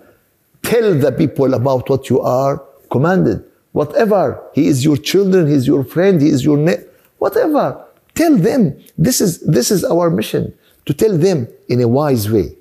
Tell 0.63 0.93
the 0.93 1.11
people 1.11 1.53
about 1.53 1.89
what 1.89 2.09
you 2.09 2.21
are 2.21 2.61
commanded 2.91 3.43
Whatever, 3.77 4.41
he 4.55 4.67
is 4.67 4.83
your 4.83 4.97
children, 4.97 5.47
he 5.47 5.53
is 5.53 5.67
your 5.67 5.83
friend, 5.83 6.19
he 6.19 6.29
is 6.29 6.43
your 6.43 6.57
ne- 6.57 6.83
whatever. 7.19 7.85
Tell 8.15 8.35
them 8.35 8.61
this 8.97 9.21
is 9.21 9.39
this 9.41 9.69
is 9.69 9.85
our 9.85 10.09
mission 10.09 10.51
to 10.87 10.95
tell 10.95 11.15
them 11.15 11.47
in 11.69 11.81
a 11.81 11.87
wise 11.87 12.25
way, 12.31 12.55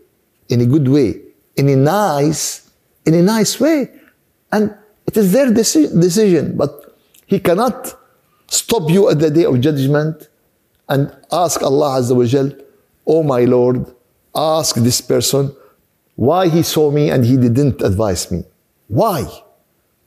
in 0.51 0.61
a 0.61 0.65
good 0.65 0.87
way, 0.87 1.19
in 1.55 1.69
a 1.69 1.75
nice, 1.75 2.69
in 3.05 3.13
a 3.13 3.21
nice 3.21 3.59
way. 3.59 3.89
And 4.51 4.75
it 5.07 5.17
is 5.17 5.31
their 5.31 5.47
deci- 5.47 5.99
decision, 5.99 6.57
but 6.57 6.95
he 7.25 7.39
cannot 7.39 7.93
stop 8.47 8.89
you 8.89 9.09
at 9.09 9.19
the 9.19 9.29
day 9.29 9.45
of 9.45 9.59
judgment 9.61 10.27
and 10.89 11.11
ask 11.31 11.61
Allah 11.63 11.99
Azza 11.99 12.15
wa 12.15 12.25
Jal, 12.25 12.51
Oh 13.07 13.23
my 13.23 13.45
Lord, 13.45 13.85
ask 14.35 14.75
this 14.75 15.01
person 15.01 15.55
why 16.15 16.47
he 16.49 16.61
saw 16.61 16.91
me 16.91 17.09
and 17.09 17.25
he 17.25 17.37
didn't 17.37 17.81
advise 17.81 18.29
me. 18.31 18.43
Why? 18.87 19.25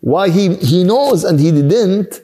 Why 0.00 0.28
he, 0.28 0.54
he 0.56 0.84
knows 0.84 1.24
and 1.24 1.40
he 1.40 1.50
didn't, 1.50 2.20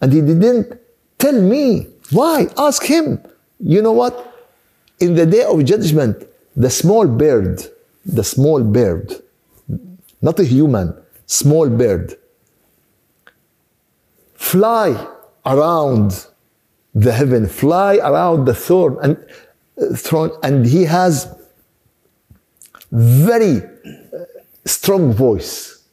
and 0.00 0.12
he 0.12 0.20
didn't 0.22 0.80
tell 1.18 1.40
me. 1.40 1.86
Why? 2.10 2.48
Ask 2.56 2.82
him. 2.84 3.20
You 3.60 3.82
know 3.82 3.92
what? 3.92 4.34
in 5.00 5.14
the 5.14 5.26
day 5.26 5.44
of 5.44 5.64
judgment, 5.64 6.26
the 6.56 6.70
small 6.70 7.06
bird, 7.06 7.62
the 8.04 8.24
small 8.24 8.62
bird, 8.62 9.14
not 10.22 10.38
a 10.38 10.44
human, 10.44 10.94
small 11.26 11.68
bird, 11.68 12.16
fly 14.34 15.06
around 15.44 16.26
the 16.94 17.12
heaven, 17.12 17.48
fly 17.48 17.96
around 17.96 18.44
the 18.44 18.54
throne 18.54 18.98
and 19.02 19.16
uh, 19.80 19.94
throne, 19.96 20.30
and 20.42 20.66
he 20.66 20.84
has 20.84 21.34
very 22.92 23.56
uh, 23.56 24.24
strong 24.64 25.12
voice. 25.12 25.84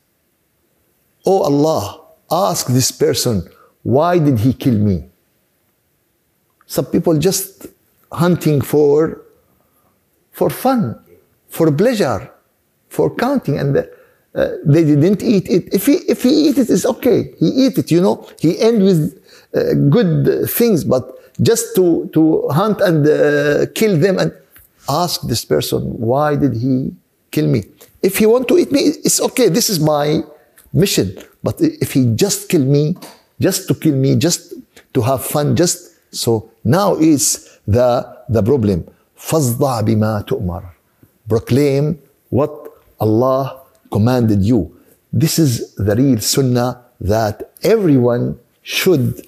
Oh 1.26 1.42
Allah, 1.42 2.02
ask 2.30 2.68
this 2.68 2.92
person, 2.92 3.50
why 3.84 4.20
did 4.20 4.40
he 4.40 4.54
kill 4.54 4.78
me? 4.78 5.06
Some 6.68 6.86
people 6.86 7.18
just 7.18 7.68
hunting 8.12 8.62
for 8.62 9.22
for 10.42 10.50
fun, 10.50 10.82
for 11.56 11.72
pleasure, 11.72 12.20
for 12.90 13.08
counting, 13.26 13.60
and 13.60 13.78
uh, 13.78 13.84
they 14.74 14.84
didn't 14.84 15.22
eat 15.22 15.46
it. 15.58 15.64
If 15.78 15.84
he 15.86 15.96
if 16.14 16.20
he 16.24 16.34
eat 16.48 16.58
it, 16.58 16.68
it's 16.76 16.88
okay. 16.94 17.20
He 17.42 17.48
eat 17.64 17.78
it, 17.82 17.88
you 17.96 18.02
know. 18.02 18.16
He 18.44 18.50
end 18.68 18.80
with 18.90 19.02
uh, 19.54 19.76
good 19.96 20.50
things, 20.50 20.80
but 20.94 21.04
just 21.50 21.76
to 21.76 21.86
to 22.16 22.22
hunt 22.60 22.78
and 22.88 23.06
uh, 23.06 23.68
kill 23.80 23.94
them 24.06 24.16
and 24.18 24.30
ask 24.90 25.16
this 25.32 25.44
person 25.54 25.80
why 26.12 26.30
did 26.44 26.54
he 26.64 26.76
kill 27.36 27.48
me? 27.56 27.62
If 28.02 28.14
he 28.20 28.26
want 28.26 28.48
to 28.52 28.56
eat 28.62 28.72
me, 28.78 28.82
it's 29.08 29.22
okay. 29.28 29.48
This 29.58 29.70
is 29.70 29.80
my 29.96 30.24
mission. 30.74 31.08
But 31.46 31.56
if 31.86 31.90
he 31.94 32.02
just 32.24 32.50
kill 32.50 32.66
me, 32.66 32.84
just 33.48 33.68
to 33.68 33.74
kill 33.84 33.98
me, 34.06 34.16
just 34.28 34.42
to 34.96 35.00
have 35.10 35.22
fun, 35.24 35.56
just 35.56 35.78
so 36.24 36.50
now 36.64 36.90
is 36.96 37.22
the, 37.68 37.90
the 38.30 38.42
problem. 38.42 38.80
فَاصْدَعْ 39.21 39.81
بِمَا 39.83 40.25
تُؤْمَرْ 40.27 40.63
Proclaim 41.29 41.99
what 42.31 42.53
Allah 43.01 43.61
commanded 43.91 44.43
you. 44.43 44.77
This 45.13 45.39
is 45.39 45.75
the 45.75 45.95
real 45.97 46.21
sunnah 46.21 46.83
that 47.01 47.53
everyone 47.63 48.39
should 48.63 49.27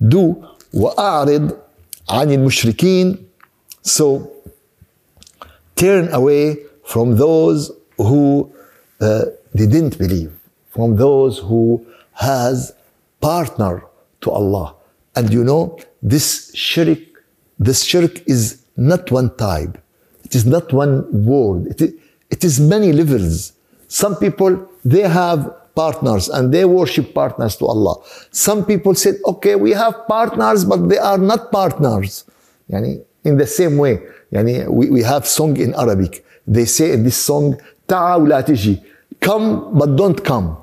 do. 0.00 0.46
وَأَعْرِضْ 0.74 1.56
عَنِ 2.08 2.28
الْمُشْرِكِينَ 2.38 3.18
So, 3.82 4.30
turn 5.76 6.12
away 6.12 6.58
from 6.84 7.16
those 7.16 7.70
who 7.96 8.52
uh, 9.00 9.24
didn't 9.54 9.98
believe, 9.98 10.32
from 10.70 10.96
those 10.96 11.38
who 11.38 11.84
has 12.14 12.74
partner 13.20 13.84
to 14.22 14.30
Allah. 14.30 14.74
And 15.14 15.32
you 15.32 15.44
know, 15.44 15.78
this 16.02 16.52
shirk, 16.54 16.98
this 17.58 17.84
shirk 17.84 18.26
is 18.26 18.62
not 18.76 19.10
one 19.10 19.34
type. 19.36 19.78
It 20.24 20.34
is 20.34 20.46
not 20.46 20.72
one 20.72 21.24
word. 21.24 21.66
It 21.66 21.80
is, 21.80 21.94
it 22.30 22.44
is 22.44 22.60
many 22.60 22.92
levels. 22.92 23.52
Some 23.88 24.16
people, 24.16 24.68
they 24.84 25.02
have 25.02 25.54
partners 25.74 26.28
and 26.28 26.52
they 26.52 26.64
worship 26.64 27.14
partners 27.14 27.56
to 27.56 27.66
Allah. 27.66 27.96
Some 28.30 28.64
people 28.64 28.94
said, 28.94 29.16
okay, 29.26 29.54
we 29.56 29.72
have 29.72 30.06
partners, 30.06 30.64
but 30.64 30.88
they 30.88 30.98
are 30.98 31.18
not 31.18 31.50
partners. 31.50 32.24
Yani, 32.70 33.04
in 33.24 33.36
the 33.36 33.46
same 33.46 33.76
way, 33.76 34.00
yani, 34.32 34.68
we, 34.68 34.90
we 34.90 35.02
have 35.02 35.26
song 35.26 35.56
in 35.58 35.74
Arabic. 35.74 36.24
They 36.46 36.64
say 36.64 36.92
in 36.92 37.04
this 37.04 37.16
song, 37.16 37.56
تعا 37.88 38.16
ولا 38.16 38.40
تجي. 38.40 38.82
Come, 39.20 39.78
but 39.78 39.96
don't 39.96 40.24
come. 40.24 40.56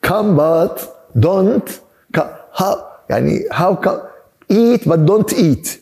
Come, 0.00 0.36
but 0.36 1.12
don't 1.18 1.80
come. 2.12 2.30
How, 2.54 3.00
يعني, 3.10 3.42
how 3.50 3.74
come? 3.74 4.02
Eat, 4.48 4.86
but 4.86 5.04
don't 5.04 5.32
eat. 5.32 5.79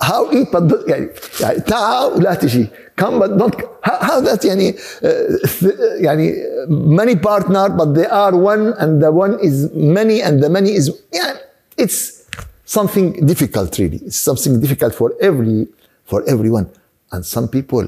How 0.00 0.30
eat, 0.32 0.48
but 0.52 0.68
don't, 0.68 0.86
يعني, 0.88 1.08
يعني 1.40 1.60
تعا 1.60 2.04
ولا 2.04 2.34
تجي. 2.34 2.68
Come, 2.96 3.18
but 3.18 3.38
don't. 3.38 3.54
How, 3.82 3.98
how 4.00 4.20
that 4.20 4.44
يعني, 4.44 4.74
uh, 4.74 5.62
يعني 6.00 6.68
many 6.68 7.16
partner, 7.16 7.70
but 7.70 7.94
they 7.94 8.06
are 8.06 8.36
one, 8.36 8.74
and 8.74 9.02
the 9.02 9.10
one 9.10 9.38
is 9.40 9.70
many, 9.72 10.20
and 10.22 10.42
the 10.42 10.50
many 10.50 10.72
is, 10.72 10.90
yeah, 11.12 11.36
it's 11.78 12.26
something 12.66 13.24
difficult 13.24 13.78
really. 13.78 14.00
It's 14.04 14.18
something 14.18 14.60
difficult 14.60 14.94
for 14.94 15.14
every, 15.20 15.66
for 16.04 16.22
everyone. 16.28 16.70
And 17.12 17.24
some 17.24 17.48
people, 17.48 17.86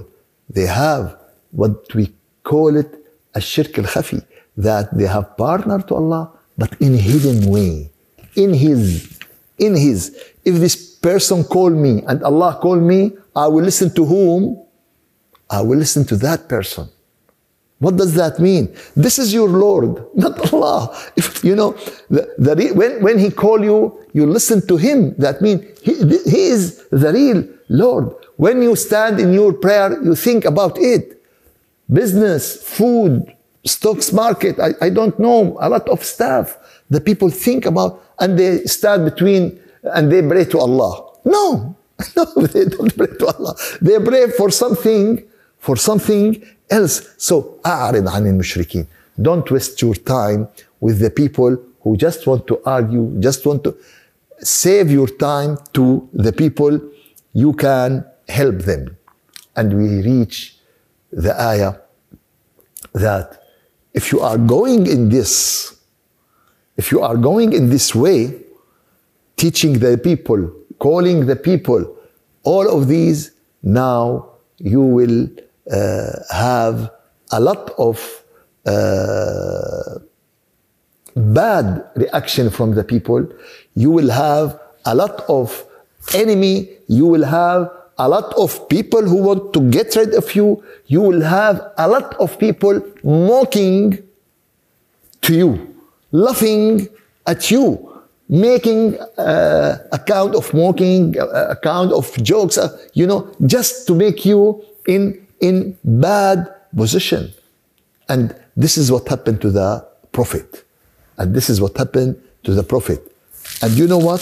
they 0.49 0.67
have 0.67 1.17
what 1.51 1.95
we 1.95 2.13
call 2.43 2.77
it 2.77 2.91
a 3.35 3.41
shirk 3.41 3.79
al-khafi, 3.79 4.25
that 4.57 4.97
they 4.97 5.07
have 5.07 5.37
partner 5.37 5.81
to 5.83 5.95
Allah, 5.95 6.31
but 6.57 6.71
in 6.81 6.95
hidden 6.95 7.51
way, 7.51 7.91
in 8.35 8.55
His, 8.55 9.16
in 9.58 9.76
His. 9.76 10.18
If 10.46 10.56
this 10.56 10.76
person 10.96 11.44
call 11.44 11.70
me 11.70 12.04
and 12.08 12.24
Allah 12.24 12.58
call 12.62 12.78
me, 12.78 13.14
I 13.36 13.48
will 13.48 13.64
listen 13.64 13.94
to 13.96 14.06
whom? 14.06 14.64
I 15.50 15.62
will 15.62 15.78
listen 15.78 16.06
to 16.06 16.16
that 16.18 16.50
person. 16.50 16.90
What 17.80 17.96
does 17.96 18.16
that 18.16 18.40
mean? 18.40 18.76
This 18.96 19.20
is 19.20 19.34
your 19.34 19.50
Lord, 19.50 20.04
not 20.16 20.52
Allah. 20.52 20.98
If 21.16 21.44
you 21.44 21.56
know, 21.56 21.74
the, 22.10 22.34
the, 22.38 22.72
when, 22.74 23.04
when 23.04 23.20
He 23.20 23.30
call 23.30 23.64
you, 23.64 24.04
you 24.14 24.26
listen 24.26 24.66
to 24.68 24.78
Him. 24.78 25.14
That 25.18 25.42
means 25.42 25.80
he, 25.82 25.94
he 25.94 26.48
is 26.48 26.88
the 26.90 27.14
real 27.14 27.48
Lord. 27.70 28.16
When 28.38 28.62
you 28.62 28.76
stand 28.76 29.20
in 29.20 29.34
your 29.34 29.54
prayer, 29.54 30.02
you 30.04 30.16
think 30.16 30.46
about 30.46 30.78
it. 30.80 31.24
Business, 31.92 32.62
food, 32.62 33.34
stocks 33.66 34.12
market, 34.12 34.60
I, 34.60 34.74
I 34.82 34.90
don't 34.90 35.18
know, 35.20 35.58
a 35.60 35.70
lot 35.70 35.88
of 35.90 36.04
stuff. 36.04 36.58
The 36.90 37.02
people 37.02 37.30
think 37.30 37.66
about 37.66 38.04
and 38.19 38.39
they 38.39 38.65
stand 38.65 39.05
between 39.05 39.61
and 39.83 40.11
they 40.11 40.23
pray 40.23 40.45
to 40.47 40.59
Allah. 40.59 41.13
No, 41.25 41.77
no, 42.17 42.25
they 42.47 42.65
don't 42.65 42.97
pray 42.97 43.13
to 43.19 43.27
Allah. 43.27 43.55
They 43.81 43.99
pray 43.99 44.31
for 44.31 44.51
something, 44.51 45.23
for 45.59 45.77
something 45.77 46.43
else. 46.71 47.03
So 47.19 47.59
أعرض 47.65 48.09
عن 48.09 48.27
المشركين. 48.27 48.87
Don't 49.21 49.51
waste 49.51 49.83
your 49.83 49.95
time 49.95 50.49
with 50.81 50.99
the 50.99 51.11
people 51.11 51.57
who 51.83 51.97
just 51.97 52.27
want 52.27 52.47
to 52.47 52.61
argue, 52.65 53.13
just 53.21 53.45
want 53.45 53.63
to 53.65 53.77
save 54.39 54.91
your 54.91 55.09
time 55.09 55.59
to 55.73 56.09
the 56.13 56.33
people 56.33 56.81
you 57.33 57.53
can 57.53 58.05
help 58.29 58.59
them. 58.59 58.97
And 59.57 59.75
we 59.77 60.03
reach 60.03 60.57
the 61.11 61.39
ayah 61.41 61.75
that 62.95 63.43
if 63.93 64.13
you 64.13 64.21
are 64.21 64.39
going 64.39 64.87
in 64.87 65.09
this, 65.09 65.76
if 66.78 66.92
you 66.92 67.02
are 67.02 67.18
going 67.18 67.54
in 67.54 67.70
this 67.70 67.94
way, 67.94 68.40
teaching 69.36 69.80
the 69.80 69.98
people, 69.98 70.52
calling 70.80 71.26
the 71.26 71.36
people, 71.36 71.98
all 72.44 72.70
of 72.70 72.88
these, 72.88 73.32
now 73.64 74.30
you 74.58 74.82
will 74.82 75.28
uh, 75.72 76.12
have 76.32 76.92
a 77.32 77.40
lot 77.40 77.72
of 77.78 78.24
uh, 78.66 80.00
bad 81.16 81.84
reaction 81.96 82.50
from 82.50 82.74
the 82.76 82.84
people. 82.84 83.28
You 83.76 83.92
will 83.92 84.10
have 84.10 84.60
a 84.86 84.96
lot 84.96 85.24
of 85.28 85.66
enemy. 86.14 86.70
You 86.88 87.06
will 87.06 87.26
have 87.26 87.72
a 87.98 88.08
lot 88.08 88.34
of 88.36 88.70
people 88.70 89.02
who 89.02 89.18
want 89.24 89.54
to 89.54 89.62
get 89.70 89.96
rid 89.96 90.14
of 90.14 90.36
you. 90.36 90.64
You 90.86 91.02
will 91.02 91.22
have 91.22 91.72
a 91.78 91.88
lot 91.88 92.16
of 92.16 92.38
people 92.38 92.82
mocking 93.04 94.04
to 95.22 95.34
you, 95.34 95.76
laughing 96.18 96.90
at 97.26 97.52
you, 97.52 97.66
making 98.28 99.00
uh, 99.18 99.78
account 99.92 100.36
of 100.36 100.54
mocking, 100.54 101.20
uh, 101.20 101.48
account 101.50 101.92
of 101.92 102.06
jokes, 102.24 102.58
uh, 102.58 102.76
you 102.94 103.06
know, 103.06 103.30
just 103.46 103.88
to 103.88 103.94
make 103.96 104.26
you 104.26 104.64
in 104.88 105.26
in 105.40 105.78
bad 105.84 106.38
position. 106.76 107.32
And 108.10 108.36
this 108.56 108.78
is 108.78 108.92
what 108.92 109.08
happened 109.08 109.42
to 109.42 109.52
the 109.52 109.86
prophet. 110.12 110.64
And 111.18 111.36
this 111.36 111.50
is 111.50 111.62
what 111.62 111.78
happened 111.78 112.16
to 112.44 112.54
the 112.54 112.64
prophet. 112.64 113.00
And 113.62 113.74
you 113.78 113.88
know 113.88 113.98
what? 114.00 114.22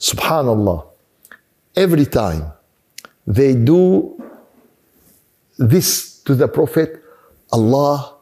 Subhanallah. 0.00 0.86
Every 1.76 2.06
time 2.06 2.52
they 3.26 3.54
do 3.54 4.20
this 5.58 6.18
to 6.24 6.34
the 6.34 6.48
prophet, 6.48 7.02
Allah 7.52 8.14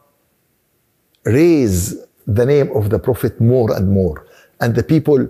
raise 1.23 1.95
the 2.27 2.45
name 2.45 2.71
of 2.75 2.89
the 2.89 2.99
prophet 2.99 3.39
more 3.39 3.75
and 3.75 3.89
more. 3.89 4.25
And 4.59 4.75
the 4.75 4.83
people 4.83 5.27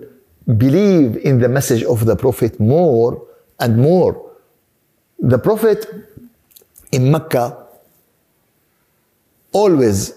believe 0.56 1.16
in 1.16 1.38
the 1.38 1.48
message 1.48 1.82
of 1.84 2.04
the 2.04 2.16
prophet 2.16 2.58
more 2.60 3.26
and 3.60 3.76
more. 3.76 4.30
The 5.18 5.38
prophet 5.38 5.86
in 6.90 7.10
Mecca 7.10 7.56
always 9.52 10.14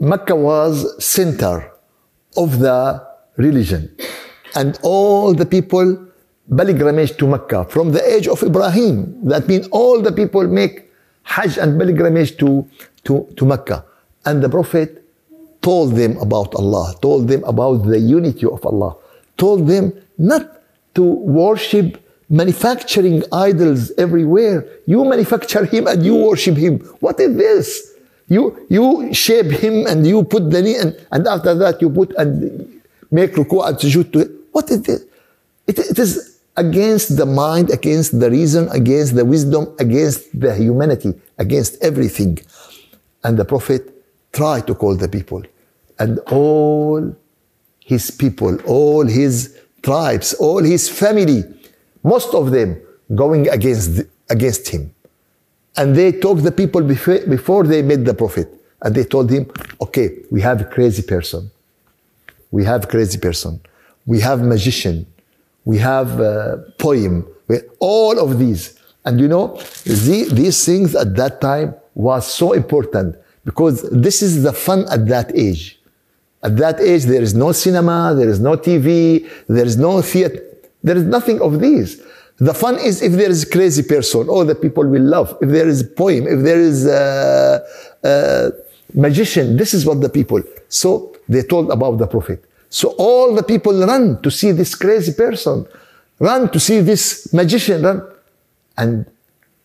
Mecca 0.00 0.34
was 0.34 1.02
center 1.04 1.70
of 2.36 2.58
the 2.58 3.04
religion 3.36 3.94
and 4.54 4.78
all 4.82 5.34
the 5.34 5.46
people 5.46 6.06
pilgrimage 6.56 7.16
to 7.18 7.26
Mecca 7.26 7.64
from 7.66 7.92
the 7.92 8.02
age 8.14 8.26
of 8.28 8.42
Ibrahim 8.42 9.18
that 9.28 9.46
means 9.48 9.68
all 9.68 10.00
the 10.00 10.12
people 10.12 10.46
make 10.46 10.90
Hajj 11.22 11.58
and 11.58 11.78
pilgrimage 11.78 12.38
to, 12.38 12.66
to, 13.04 13.28
to 13.36 13.44
Mecca 13.44 13.84
and 14.24 14.42
the 14.42 14.48
Prophet 14.48 15.04
told 15.60 15.94
them 15.96 16.16
about 16.18 16.54
Allah 16.54 16.94
told 17.00 17.28
them 17.28 17.44
about 17.44 17.84
the 17.86 17.98
unity 17.98 18.46
of 18.46 18.64
Allah 18.64 18.96
told 19.36 19.66
them 19.66 19.92
not 20.16 20.62
to 20.94 21.02
worship 21.02 22.02
manufacturing 22.28 23.22
idols 23.32 23.92
everywhere 23.98 24.66
you 24.86 25.04
manufacture 25.04 25.64
him 25.64 25.86
and 25.86 26.04
you 26.04 26.14
worship 26.14 26.56
him 26.56 26.78
what 27.00 27.18
is 27.20 27.36
this 27.36 27.94
you 28.28 28.66
you 28.68 29.12
shape 29.14 29.46
him 29.46 29.86
and 29.86 30.06
you 30.06 30.22
put 30.22 30.50
the 30.50 30.60
knee 30.60 30.76
and, 30.76 30.94
and 31.10 31.26
after 31.26 31.54
that 31.54 31.80
you 31.80 31.88
put 31.88 32.14
and 32.16 32.78
make 33.10 33.32
ruku 33.32 33.66
and 33.66 33.76
sujood 33.78 34.12
to 34.12 34.20
it. 34.20 34.30
What 34.52 34.70
is 34.70 34.82
this? 34.82 35.04
It, 35.66 35.78
it 35.78 35.98
is 35.98 36.40
against 36.56 37.16
the 37.16 37.26
mind, 37.26 37.70
against 37.70 38.18
the 38.18 38.30
reason, 38.30 38.68
against 38.70 39.14
the 39.14 39.24
wisdom, 39.24 39.74
against 39.78 40.38
the 40.38 40.54
humanity, 40.54 41.14
against 41.38 41.82
everything. 41.82 42.38
And 43.24 43.38
the 43.38 43.44
Prophet 43.44 43.97
tried 44.32 44.66
to 44.66 44.74
call 44.74 44.96
the 44.96 45.08
people. 45.08 45.42
And 45.98 46.18
all 46.30 47.16
his 47.84 48.10
people, 48.10 48.60
all 48.62 49.06
his 49.06 49.58
tribes, 49.82 50.34
all 50.34 50.62
his 50.62 50.88
family, 50.88 51.42
most 52.02 52.34
of 52.34 52.50
them 52.50 52.80
going 53.14 53.48
against, 53.48 54.02
against 54.28 54.68
him. 54.68 54.94
And 55.76 55.96
they 55.96 56.12
talked 56.12 56.42
the 56.42 56.52
people 56.52 56.82
before, 56.82 57.20
before 57.20 57.64
they 57.64 57.82
met 57.82 58.04
the 58.04 58.14
prophet. 58.14 58.48
And 58.82 58.94
they 58.94 59.04
told 59.04 59.30
him, 59.30 59.50
okay, 59.80 60.18
we 60.30 60.40
have 60.42 60.60
a 60.60 60.64
crazy 60.64 61.02
person. 61.02 61.50
We 62.50 62.64
have 62.64 62.88
crazy 62.88 63.18
person. 63.18 63.60
We 64.06 64.20
have 64.20 64.42
magician. 64.42 65.06
We 65.64 65.78
have 65.78 66.20
a 66.20 66.72
poem. 66.78 67.26
We, 67.48 67.58
all 67.78 68.18
of 68.18 68.38
these. 68.38 68.78
And 69.04 69.20
you 69.20 69.28
know, 69.28 69.56
the, 69.84 70.28
these 70.32 70.64
things 70.64 70.94
at 70.94 71.14
that 71.16 71.40
time 71.40 71.74
was 71.94 72.32
so 72.32 72.52
important 72.52 73.16
because 73.48 73.76
this 74.06 74.20
is 74.20 74.42
the 74.42 74.52
fun 74.52 74.80
at 74.90 75.02
that 75.08 75.28
age. 75.34 75.80
At 76.42 76.58
that 76.58 76.76
age, 76.80 77.04
there 77.04 77.22
is 77.28 77.32
no 77.34 77.52
cinema, 77.52 78.14
there 78.14 78.28
is 78.28 78.40
no 78.40 78.54
TV, 78.58 79.26
there 79.48 79.64
is 79.64 79.78
no 79.78 80.02
theater, 80.02 80.42
there 80.82 80.98
is 81.00 81.04
nothing 81.16 81.40
of 81.40 81.58
these. 81.58 81.90
The 82.48 82.52
fun 82.52 82.74
is 82.88 83.00
if 83.00 83.12
there 83.20 83.30
is 83.30 83.44
a 83.44 83.50
crazy 83.56 83.84
person, 83.94 84.28
all 84.28 84.44
the 84.44 84.54
people 84.54 84.86
will 84.86 85.06
love. 85.16 85.28
If 85.40 85.48
there 85.48 85.66
is 85.66 85.80
a 85.80 85.86
poem, 86.02 86.26
if 86.34 86.40
there 86.48 86.60
is 86.60 86.86
a, 86.86 87.64
a 88.04 88.52
magician, 88.92 89.56
this 89.56 89.72
is 89.72 89.86
what 89.86 90.02
the 90.02 90.10
people. 90.10 90.42
So 90.68 91.16
they 91.26 91.42
told 91.42 91.70
about 91.70 91.96
the 91.96 92.06
prophet. 92.06 92.44
So 92.68 92.94
all 92.98 93.34
the 93.34 93.42
people 93.42 93.74
run 93.92 94.20
to 94.24 94.30
see 94.30 94.52
this 94.52 94.74
crazy 94.74 95.14
person, 95.14 95.66
run 96.18 96.50
to 96.50 96.60
see 96.60 96.80
this 96.80 97.32
magician, 97.32 97.82
run, 97.82 98.02
and 98.76 99.06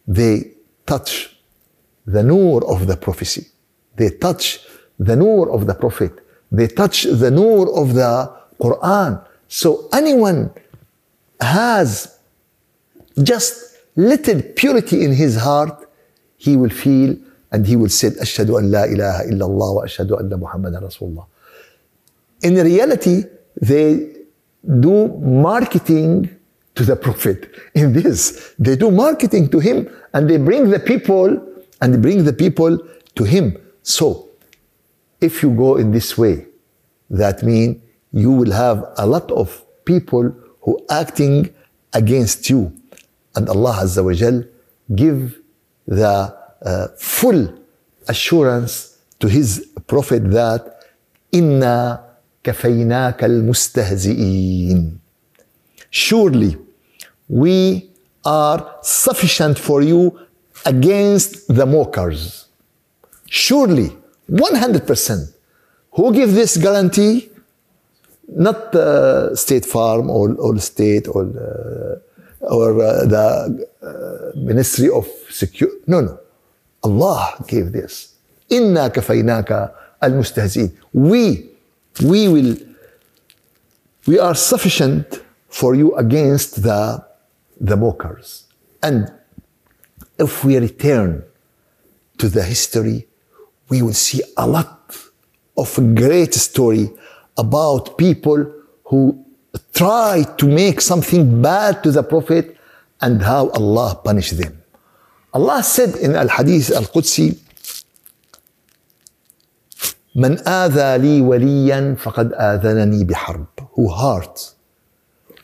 they 0.08 0.54
touch 0.86 1.36
the 2.06 2.24
nur 2.24 2.66
of 2.66 2.88
the 2.88 2.96
prophecy. 2.96 3.44
They 3.96 4.10
touch 4.10 4.60
the 5.00 5.16
nur 5.16 5.50
of 5.52 5.68
the 5.68 5.74
prophet. 5.76 6.14
They 6.52 6.68
touch 6.68 7.04
the 7.04 7.32
nur 7.32 7.74
of 7.76 7.94
the 7.94 8.32
Quran. 8.60 9.26
So 9.48 9.88
anyone 9.94 10.52
has 11.40 12.18
just 13.22 13.78
little 13.96 14.42
purity 14.56 15.04
in 15.04 15.14
his 15.14 15.38
heart, 15.38 15.88
he 16.38 16.58
will 16.58 16.70
feel 16.70 17.16
and 17.52 17.66
he 17.68 17.76
will 17.76 17.90
say, 17.90 18.10
Ashhadu 18.10 18.58
an 18.60 18.72
la 18.72 18.84
ilaha 18.84 19.24
illallah 19.26 19.76
wa 19.76 19.84
ashhadu 19.84 20.20
anna 20.20 20.38
Muhammadan 20.38 20.82
Rasulullah. 20.82 21.26
In 22.42 22.56
reality, 22.56 23.24
they 23.62 24.16
do 24.80 25.08
marketing 25.20 26.30
to 26.76 26.84
the 26.84 26.96
Prophet 26.96 27.54
in 27.76 27.94
this. 27.94 28.54
They 28.58 28.76
do 28.76 28.90
marketing 28.92 29.50
to 29.50 29.60
him 29.60 29.90
and 30.14 30.30
they 30.30 30.38
bring 30.38 30.70
the 30.70 30.80
people 30.80 31.28
and 31.82 32.02
bring 32.02 32.24
the 32.24 32.34
people 32.34 32.80
to 33.16 33.24
him. 33.24 33.58
So, 33.83 34.29
if 35.21 35.43
you 35.43 35.51
go 35.51 35.77
in 35.77 35.91
this 35.93 36.17
way, 36.17 36.47
that 37.11 37.43
means 37.43 37.81
you 38.13 38.31
will 38.31 38.53
have 38.53 38.85
a 38.97 39.07
lot 39.07 39.31
of 39.33 39.65
people 39.85 40.35
who 40.63 40.79
acting 40.91 41.53
against 41.93 42.51
you. 42.51 42.73
And 43.35 43.49
Allah 43.49 43.81
Azza 43.83 44.05
wa 44.05 44.13
Jal 44.13 44.45
give 44.95 45.39
the 45.87 46.35
uh, 46.63 46.89
full 46.99 47.55
assurance 48.09 48.99
to 49.21 49.29
his 49.29 49.69
prophet 49.87 50.31
that 50.31 50.85
inna 51.33 52.05
كفيناك 52.45 53.25
المستهزئين 53.25 54.99
surely 55.91 56.57
we 57.29 57.91
are 58.25 58.75
sufficient 58.83 59.59
for 59.59 59.83
you 59.83 60.19
against 60.67 61.49
the 61.55 61.67
mockers 61.67 62.42
surely 63.33 63.97
100% 64.31 65.33
who 65.93 66.13
give 66.13 66.35
this 66.35 66.57
guarantee 66.57 67.31
not 68.29 68.75
uh, 68.75 69.35
state 69.35 69.65
farm 69.65 70.11
or, 70.11 70.35
or 70.35 70.59
state 70.59 71.09
or 71.09 71.23
uh, 71.25 71.99
or 72.41 72.81
uh, 72.83 73.05
the 73.07 73.67
uh, 73.83 74.39
ministry 74.39 74.89
of 74.91 75.07
security 75.31 75.79
no 75.87 76.01
no 76.01 76.19
Allah 76.85 77.43
gave 77.47 77.73
this 77.73 78.15
إنا 78.53 78.89
كفيناك 78.89 79.73
المستهزئين 80.05 80.71
we 80.95 81.47
we 82.03 82.29
will 82.29 82.57
we 84.07 84.19
are 84.19 84.35
sufficient 84.35 85.21
for 85.49 85.75
you 85.75 85.95
against 85.97 86.63
the 86.63 87.03
the 87.61 87.77
mockers 87.77 88.45
and 88.83 89.11
if 90.19 90.45
we 90.45 90.57
return 90.59 91.25
to 92.19 92.29
the 92.29 92.43
history 92.43 93.07
we 93.71 93.83
will 93.83 93.95
see 93.95 94.21
a 94.37 94.47
lot 94.47 94.75
of 95.57 95.69
great 95.95 96.35
story 96.35 96.91
about 97.37 97.97
people 97.99 98.41
who 98.85 99.25
try 99.73 100.25
to 100.39 100.47
make 100.47 100.81
something 100.81 101.43
bad 101.43 101.83
to 101.83 101.91
the 101.91 102.03
prophet 102.03 102.57
and 103.01 103.23
how 103.23 103.49
Allah 103.51 104.01
punished 104.05 104.37
them 104.39 104.55
Allah 105.33 105.63
said 105.63 105.97
in 105.97 106.15
al-hadith 106.17 106.71
al-Qudsi 106.71 107.37
من 110.15 110.49
آذى 110.49 110.99
لي 110.99 111.21
وليا 111.21 111.95
فقد 111.99 112.33
آذنني 112.33 113.05
بحرب 113.05 113.47
who 113.77 113.89
hurt 113.89 114.55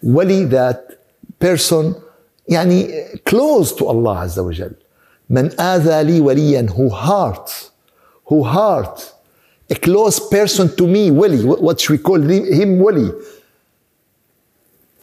ولي 0.03 0.49
that 0.51 0.99
person 1.39 1.95
يعني 2.49 3.05
close 3.25 3.73
to 3.73 3.87
Allah 3.87 4.17
عز 4.17 4.39
وجل 4.39 4.73
من 5.31 5.61
آذى 5.61 6.03
لي 6.05 6.21
وليا 6.21 6.67
who 6.71 6.89
hurt 6.91 7.68
who 8.29 8.45
hurt 8.45 9.13
a 9.71 9.75
close 9.75 10.21
person 10.29 10.69
to 10.77 10.87
me 10.87 11.11
ولي 11.11 11.45
what 11.45 11.89
we 11.89 11.99
call 11.99 12.21
him 12.21 12.81
ولي 12.81 13.13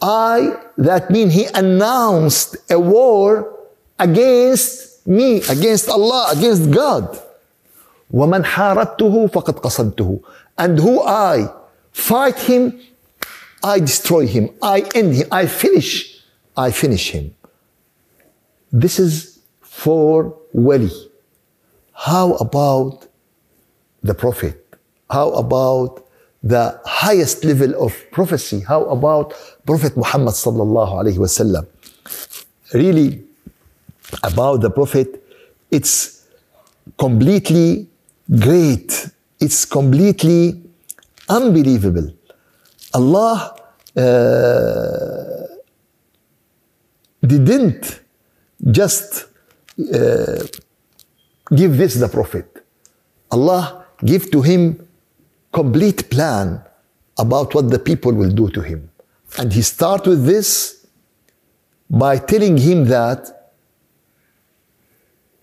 I 0.02 0.56
that 0.78 1.10
mean 1.10 1.30
he 1.30 1.46
announced 1.54 2.56
a 2.70 2.78
war 2.78 3.58
against 3.98 5.06
me 5.06 5.42
against 5.48 5.88
Allah 5.88 6.30
against 6.32 6.70
God 6.70 7.18
ومن 8.12 8.44
حاربته 8.44 9.26
فقد 9.26 9.58
قصمته 9.60 10.20
and 10.58 10.78
who 10.78 11.00
I 11.02 11.48
fight 11.92 12.38
him 12.38 12.80
I 13.62 13.78
destroy 13.78 14.26
him 14.26 14.50
I 14.62 14.80
end 14.94 15.14
him 15.14 15.28
I 15.30 15.46
finish 15.46 16.20
I 16.56 16.70
finish 16.70 17.10
him 17.10 17.34
this 18.72 18.98
is 18.98 19.38
for 19.60 20.36
wali 20.52 20.90
how 21.92 22.34
about 22.34 23.05
the 24.03 24.13
prophet 24.13 24.57
how 25.09 25.31
about 25.31 26.03
the 26.43 26.79
highest 26.85 27.43
level 27.43 27.73
of 27.85 27.93
prophecy 28.11 28.59
how 28.61 28.83
about 28.85 29.33
prophet 29.65 29.95
muhammad 29.97 30.33
sallallahu 30.33 30.99
alaihi 30.99 31.17
wasallam 31.17 31.65
really 32.73 33.23
about 34.23 34.61
the 34.61 34.69
prophet 34.69 35.23
it's 35.71 36.17
completely 36.97 37.87
great. 38.29 39.09
It's 39.39 39.65
completely 39.65 40.63
unbelievable. 41.29 42.13
Allah 42.93 43.55
uh, 43.95 45.47
didn't 47.21 48.01
just 48.71 49.25
uh, 49.93 50.43
give 51.53 51.77
this 51.77 51.95
the 51.95 52.07
Prophet. 52.07 52.63
Allah 53.29 53.85
give 54.03 54.31
to 54.31 54.41
him 54.41 54.87
complete 55.51 56.09
plan 56.09 56.61
about 57.17 57.53
what 57.55 57.69
the 57.69 57.79
people 57.79 58.13
will 58.13 58.29
do 58.31 58.49
to 58.51 58.61
him. 58.61 58.89
And 59.37 59.51
he 59.51 59.61
start 59.61 60.05
with 60.07 60.25
this 60.25 60.85
by 61.89 62.17
telling 62.17 62.57
him 62.57 62.85
that 62.85 63.51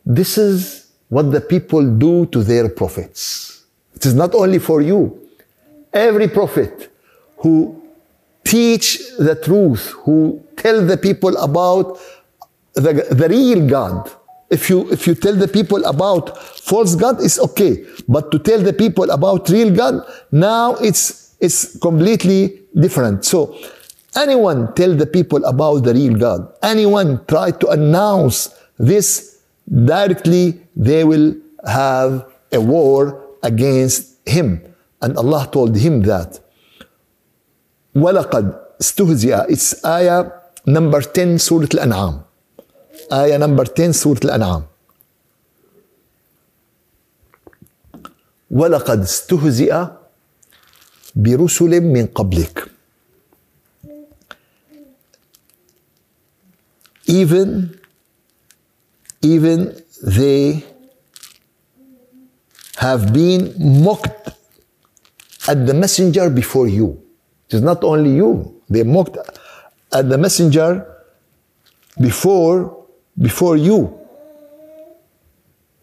this 0.04 0.36
is 0.38 0.92
what 1.08 1.30
the 1.32 1.40
people 1.40 1.84
do 1.96 2.26
to 2.26 2.42
their 2.42 2.68
prophets. 2.68 3.64
It 3.94 4.04
is 4.06 4.14
not 4.14 4.34
only 4.34 4.58
for 4.58 4.82
you. 4.82 5.20
Every 5.92 6.28
prophet 6.28 6.92
who 7.38 7.82
teach 8.42 8.98
the 9.18 9.36
truth, 9.36 9.90
who 10.04 10.44
tell 10.56 10.84
the 10.84 10.96
people 10.96 11.36
about 11.36 11.98
the, 12.74 13.06
the 13.10 13.28
real 13.28 13.66
God 13.68 14.10
If 14.49 14.69
you 14.69 14.89
if 14.91 15.05
you 15.05 15.13
tell 15.13 15.35
the 15.35 15.47
people 15.47 15.85
about 15.85 16.37
false 16.37 16.95
God, 16.95 17.21
it's 17.21 17.39
okay. 17.39 17.85
But 18.07 18.31
to 18.31 18.39
tell 18.39 18.59
the 18.59 18.73
people 18.73 19.09
about 19.11 19.49
real 19.49 19.73
God, 19.75 20.01
now 20.31 20.75
it's 20.75 21.35
it's 21.39 21.77
completely 21.77 22.61
different. 22.75 23.25
So 23.25 23.55
anyone 24.15 24.73
tell 24.73 24.95
the 24.95 25.05
people 25.05 25.45
about 25.45 25.83
the 25.83 25.93
real 25.93 26.15
God, 26.15 26.51
anyone 26.63 27.23
try 27.27 27.51
to 27.51 27.67
announce 27.69 28.49
this 28.77 29.39
directly, 29.69 30.59
they 30.75 31.03
will 31.03 31.35
have 31.65 32.25
a 32.51 32.59
war 32.59 33.21
against 33.43 34.17
him. 34.27 34.61
And 35.01 35.15
Allah 35.17 35.47
told 35.51 35.77
him 35.77 36.01
that. 36.03 36.39
وَلَقَدْ 37.95 38.45
استهزئ 38.81 39.49
It's 39.49 39.83
ayah 39.85 40.31
number 40.65 41.01
10 41.01 41.39
Surah 41.39 41.67
Al-An'am. 41.73 42.23
Ayah 43.12 43.38
number 43.38 43.64
10 43.64 43.92
Surah 43.92 44.30
Al-An'am. 44.30 44.64
ولقد 48.50 49.00
استهزئ 49.02 49.74
برسل 51.16 51.80
من 51.80 52.06
قبلك 52.06 52.68
even 57.06 57.74
even 59.22 59.74
they 60.02 60.62
have 62.76 63.12
been 63.12 63.54
mocked 63.58 64.28
at 65.48 65.66
the 65.66 65.74
messenger 65.74 66.30
before 66.30 66.68
you. 66.68 67.00
It 67.48 67.56
is 67.56 67.62
not 67.62 67.84
only 67.84 68.16
you, 68.16 68.60
they 68.68 68.82
mocked 68.82 69.16
at 69.92 70.08
the 70.08 70.18
messenger 70.18 70.86
before 72.00 72.83
before 73.18 73.56
you. 73.56 73.98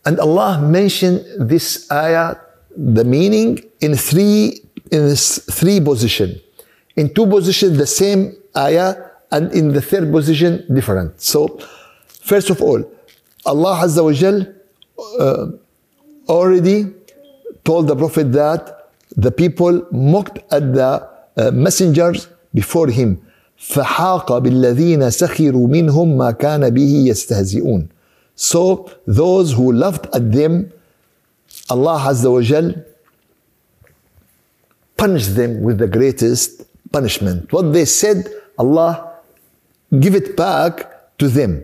And 0.05 0.19
Allah 0.19 0.59
mentioned 0.61 1.23
this 1.39 1.89
ayah, 1.91 2.35
the 2.75 3.03
meaning 3.03 3.59
in 3.81 3.95
three 3.95 4.61
in 4.91 5.15
three 5.15 5.79
position. 5.79 6.39
In 6.95 7.13
two 7.13 7.25
positions, 7.27 7.77
the 7.77 7.87
same 7.87 8.35
ayah, 8.57 8.95
and 9.31 9.51
in 9.53 9.71
the 9.71 9.81
third 9.81 10.11
position, 10.11 10.65
different. 10.73 11.21
So, 11.21 11.59
first 12.07 12.49
of 12.49 12.61
all, 12.61 12.83
Allah 13.45 13.81
Azza 13.85 14.03
wa 14.03 14.11
Jal 14.11 14.45
uh, 15.19 15.47
already 16.27 16.93
told 17.63 17.87
the 17.87 17.95
Prophet 17.95 18.31
that 18.33 18.89
the 19.15 19.31
people 19.31 19.87
mocked 19.91 20.39
at 20.51 20.73
the 20.73 21.07
uh, 21.37 21.51
messengers 21.51 22.27
before 22.53 22.87
him. 22.87 23.21
فحاق 23.61 24.37
بالذين 24.37 25.09
سخروا 25.09 25.67
منهم 25.67 26.17
ما 26.17 26.31
كان 26.31 26.69
به 26.69 27.03
يستهزئون. 27.07 27.87
So 28.35 28.89
those 29.05 29.53
who 29.53 29.71
laughed 29.71 30.07
at 30.13 30.31
them, 30.31 30.71
Allah 31.69 31.99
Azza 32.09 32.31
wa 32.31 32.41
Jal 32.41 32.73
punished 34.97 35.35
them 35.35 35.61
with 35.61 35.77
the 35.77 35.87
greatest 35.87 36.63
punishment. 36.91 37.53
What 37.53 37.71
they 37.73 37.85
said, 37.85 38.27
Allah 38.57 39.13
give 39.99 40.15
it 40.15 40.35
back 40.35 41.17
to 41.19 41.27
them. 41.27 41.63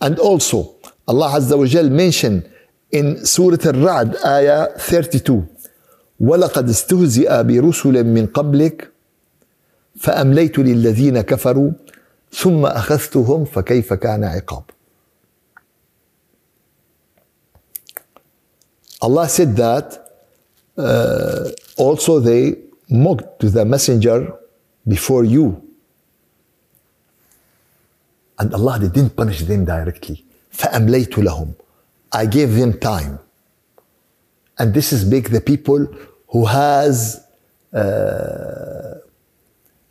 And 0.00 0.18
also, 0.18 0.74
Allah 1.06 1.30
Azza 1.38 1.56
wa 1.56 1.66
Jal 1.66 1.88
mentioned 1.88 2.48
in 2.90 3.24
Surah 3.24 3.64
Al-Ra'd, 3.64 4.16
ayah 4.24 4.66
32, 4.76 5.46
ولقد 6.20 6.68
استهزئ 6.68 7.42
برسل 7.42 8.04
من 8.04 8.26
قبلك 8.26 8.90
فأمليت 9.98 10.58
للذين 10.58 11.20
كفروا 11.20 11.70
ثم 12.32 12.66
أخذتهم 12.66 13.44
فكيف 13.44 13.92
كان 13.92 14.24
عقاب 14.24 14.62
Allah 19.00 19.28
said 19.28 19.54
that 19.54 20.10
uh, 20.76 21.50
also 21.76 22.18
they 22.18 22.56
mocked 22.90 23.40
the 23.40 23.64
messenger 23.64 24.34
before 24.88 25.24
you. 25.24 25.62
And 28.40 28.52
Allah 28.52 28.80
didn't 28.80 29.10
punish 29.10 29.42
them 29.42 29.64
directly. 29.64 30.24
فَأَمْلَيْتُ 30.52 31.10
لَهُمْ 31.10 31.54
I 32.10 32.26
gave 32.26 32.54
them 32.54 32.78
time. 32.80 33.20
And 34.58 34.74
this 34.74 34.92
is 34.92 35.04
make 35.04 35.30
the 35.30 35.40
people 35.40 35.86
who 36.28 36.44
has 36.46 37.24
uh, 37.72 38.94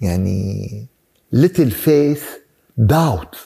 يعني 0.01 0.87
little 1.33 1.71
faith 1.71 2.40
doubt. 2.79 3.37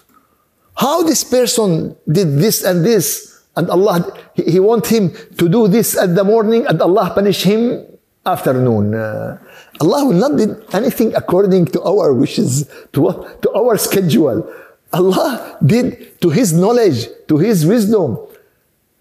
How 0.76 1.02
this 1.02 1.24
person 1.24 1.96
did 2.06 2.38
this 2.38 2.62
and 2.62 2.84
this 2.84 3.32
and 3.56 3.70
Allah, 3.70 4.12
he, 4.34 4.52
he 4.52 4.60
want 4.60 4.86
him 4.86 5.12
to 5.38 5.48
do 5.48 5.68
this 5.68 5.96
at 5.96 6.14
the 6.14 6.24
morning 6.24 6.66
and 6.66 6.80
Allah 6.82 7.12
punish 7.14 7.42
him 7.42 7.86
afternoon. 8.26 8.94
Uh, 8.94 9.38
Allah 9.80 10.04
will 10.04 10.18
not 10.18 10.36
do 10.36 10.60
anything 10.72 11.14
according 11.14 11.66
to 11.66 11.82
our 11.82 12.12
wishes, 12.12 12.68
to, 12.92 13.00
to 13.42 13.48
our 13.54 13.78
schedule. 13.78 14.44
Allah 14.92 15.58
did 15.64 16.20
to 16.20 16.30
His 16.30 16.52
knowledge, 16.52 17.06
to 17.28 17.38
His 17.38 17.64
wisdom. 17.64 18.18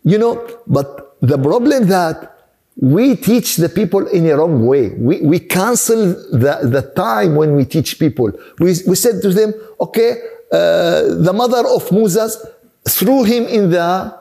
You 0.04 0.20
know, 0.20 0.48
but 0.68 1.18
the 1.22 1.38
problem 1.38 1.88
that 1.88 2.39
we 2.81 3.15
teach 3.15 3.57
the 3.57 3.69
people 3.69 4.07
in 4.07 4.27
a 4.27 4.37
wrong 4.37 4.67
way. 4.67 4.89
We, 4.89 5.21
we 5.21 5.39
cancel 5.39 6.15
the, 6.33 6.61
the 6.63 6.91
time 6.97 7.37
when 7.37 7.55
we 7.55 7.67
teach 7.67 7.99
people. 7.99 8.33
We, 8.59 8.75
we 8.87 8.95
said 8.97 9.21
to 9.21 9.31
them, 9.31 9.53
okay, 9.79 10.13
uh, 10.51 11.15
the 11.21 11.33
mother 11.35 11.69
of 11.69 11.93
Moses 11.93 12.43
threw 12.89 13.25
him 13.25 13.45
in 13.45 13.71
the 13.71 14.19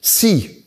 sea. 0.00 0.64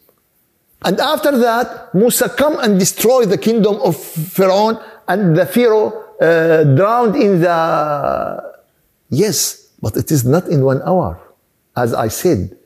And 0.83 0.97
after 1.01 1.37
that, 1.37 1.93
Musa 1.93 2.29
come 2.29 2.59
and 2.59 2.79
destroy 2.79 3.25
the 3.25 3.37
kingdom 3.37 3.75
of 3.83 3.97
Pharaoh 3.97 4.81
and 5.09 5.35
the 5.35 5.45
Pharaoh 5.45 6.01
uh, 6.21 6.63
drowned 6.63 7.17
in 7.17 7.41
the... 7.41 8.55
Yes, 9.09 9.69
but 9.81 9.97
it 9.97 10.11
is 10.11 10.23
not 10.23 10.47
in 10.47 10.63
one 10.63 10.81
hour. 10.83 11.19
As 11.75 11.93
I 11.93 12.07
said, 12.07 12.57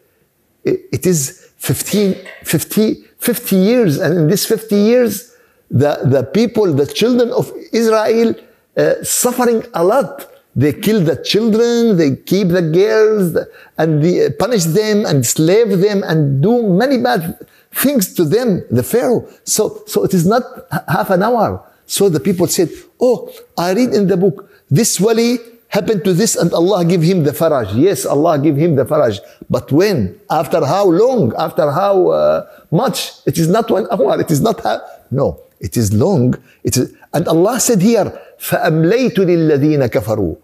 it, 0.64 0.82
it 0.92 1.06
is 1.08 1.52
15, 1.58 2.16
50, 2.44 3.09
50 3.20 3.56
years. 3.56 3.98
And 3.98 4.18
in 4.18 4.28
this 4.28 4.46
50 4.46 4.76
years, 4.76 5.36
the, 5.70 6.00
the 6.04 6.24
people, 6.24 6.74
the 6.74 6.88
children 6.88 7.32
of 7.32 7.52
Israel, 7.72 8.36
uh, 8.76 9.04
suffering 9.04 9.64
a 9.74 9.84
lot 9.84 10.30
they 10.56 10.74
kill 10.74 11.02
the 11.02 11.16
children, 11.16 11.96
they 11.96 12.16
keep 12.18 12.50
the 12.50 12.62
girls, 12.62 13.38
and 13.78 14.04
they 14.04 14.30
punish 14.32 14.66
them 14.66 15.06
and 15.06 15.26
slave 15.26 15.80
them 15.80 16.04
and 16.04 16.42
do 16.42 16.74
many 16.74 16.98
bad 16.98 17.38
things 17.72 18.14
to 18.16 18.26
them, 18.26 18.64
the 18.70 18.84
Pharaoh. 18.84 19.26
So, 19.44 19.84
so 19.86 20.04
it 20.04 20.14
is 20.14 20.26
not 20.26 20.44
half 20.88 21.12
an 21.12 21.24
hour. 21.24 21.64
So 21.86 22.10
the 22.10 22.20
people 22.20 22.48
said, 22.48 22.70
Oh, 23.00 23.32
I 23.58 23.74
read 23.74 23.94
in 23.94 24.08
the 24.08 24.18
book, 24.18 24.50
this 24.70 25.00
wali 25.00 25.38
happened 25.69 26.05
to 26.05 26.13
this 26.15 26.37
and 26.37 26.53
Allah 26.53 26.85
give 26.85 27.03
him 27.03 27.25
the 27.25 27.33
faraj. 27.33 27.75
Yes, 27.75 28.07
Allah 28.07 28.39
give 28.39 28.57
him 28.57 28.77
the 28.77 28.85
faraj. 28.85 29.19
But 29.51 29.73
when? 29.73 30.19
After 30.31 30.65
how 30.65 30.87
long? 30.87 31.33
After 31.37 31.71
how 31.71 32.09
uh, 32.09 32.47
much? 32.71 33.13
It 33.27 33.39
is 33.39 33.49
not 33.49 33.71
one 33.71 33.87
hour. 33.91 34.21
It 34.21 34.31
is 34.31 34.41
not, 34.41 34.61
ha- 34.61 34.83
no, 35.11 35.41
it 35.61 35.77
is 35.77 35.93
long. 35.93 36.35
It 36.63 36.77
is, 36.77 36.95
and 37.13 37.27
Allah 37.29 37.59
said 37.61 37.83
here, 37.83 38.07
فَأَمْلَيْتُ 38.39 39.17
لِلَّذِينَ 39.17 39.89
كَفَرُوا 39.89 40.37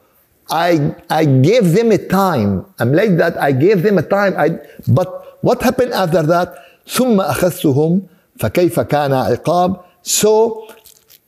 I, 0.50 0.94
I 1.08 1.24
gave 1.26 1.72
them 1.72 1.92
a 1.92 1.98
time. 1.98 2.66
I'm 2.80 2.92
like 2.92 3.16
that. 3.18 3.36
I 3.38 3.52
gave 3.52 3.82
them 3.82 3.98
a 3.98 4.02
time. 4.02 4.34
I, 4.36 4.58
but 4.88 5.38
what 5.42 5.62
happened 5.62 5.92
after 5.92 6.22
that? 6.22 6.54
ثم 6.88 7.20
أخذتهم 7.20 8.02
فكيف 8.38 8.80
كان 8.80 9.12
عقاب 9.12 9.76
So 10.02 10.66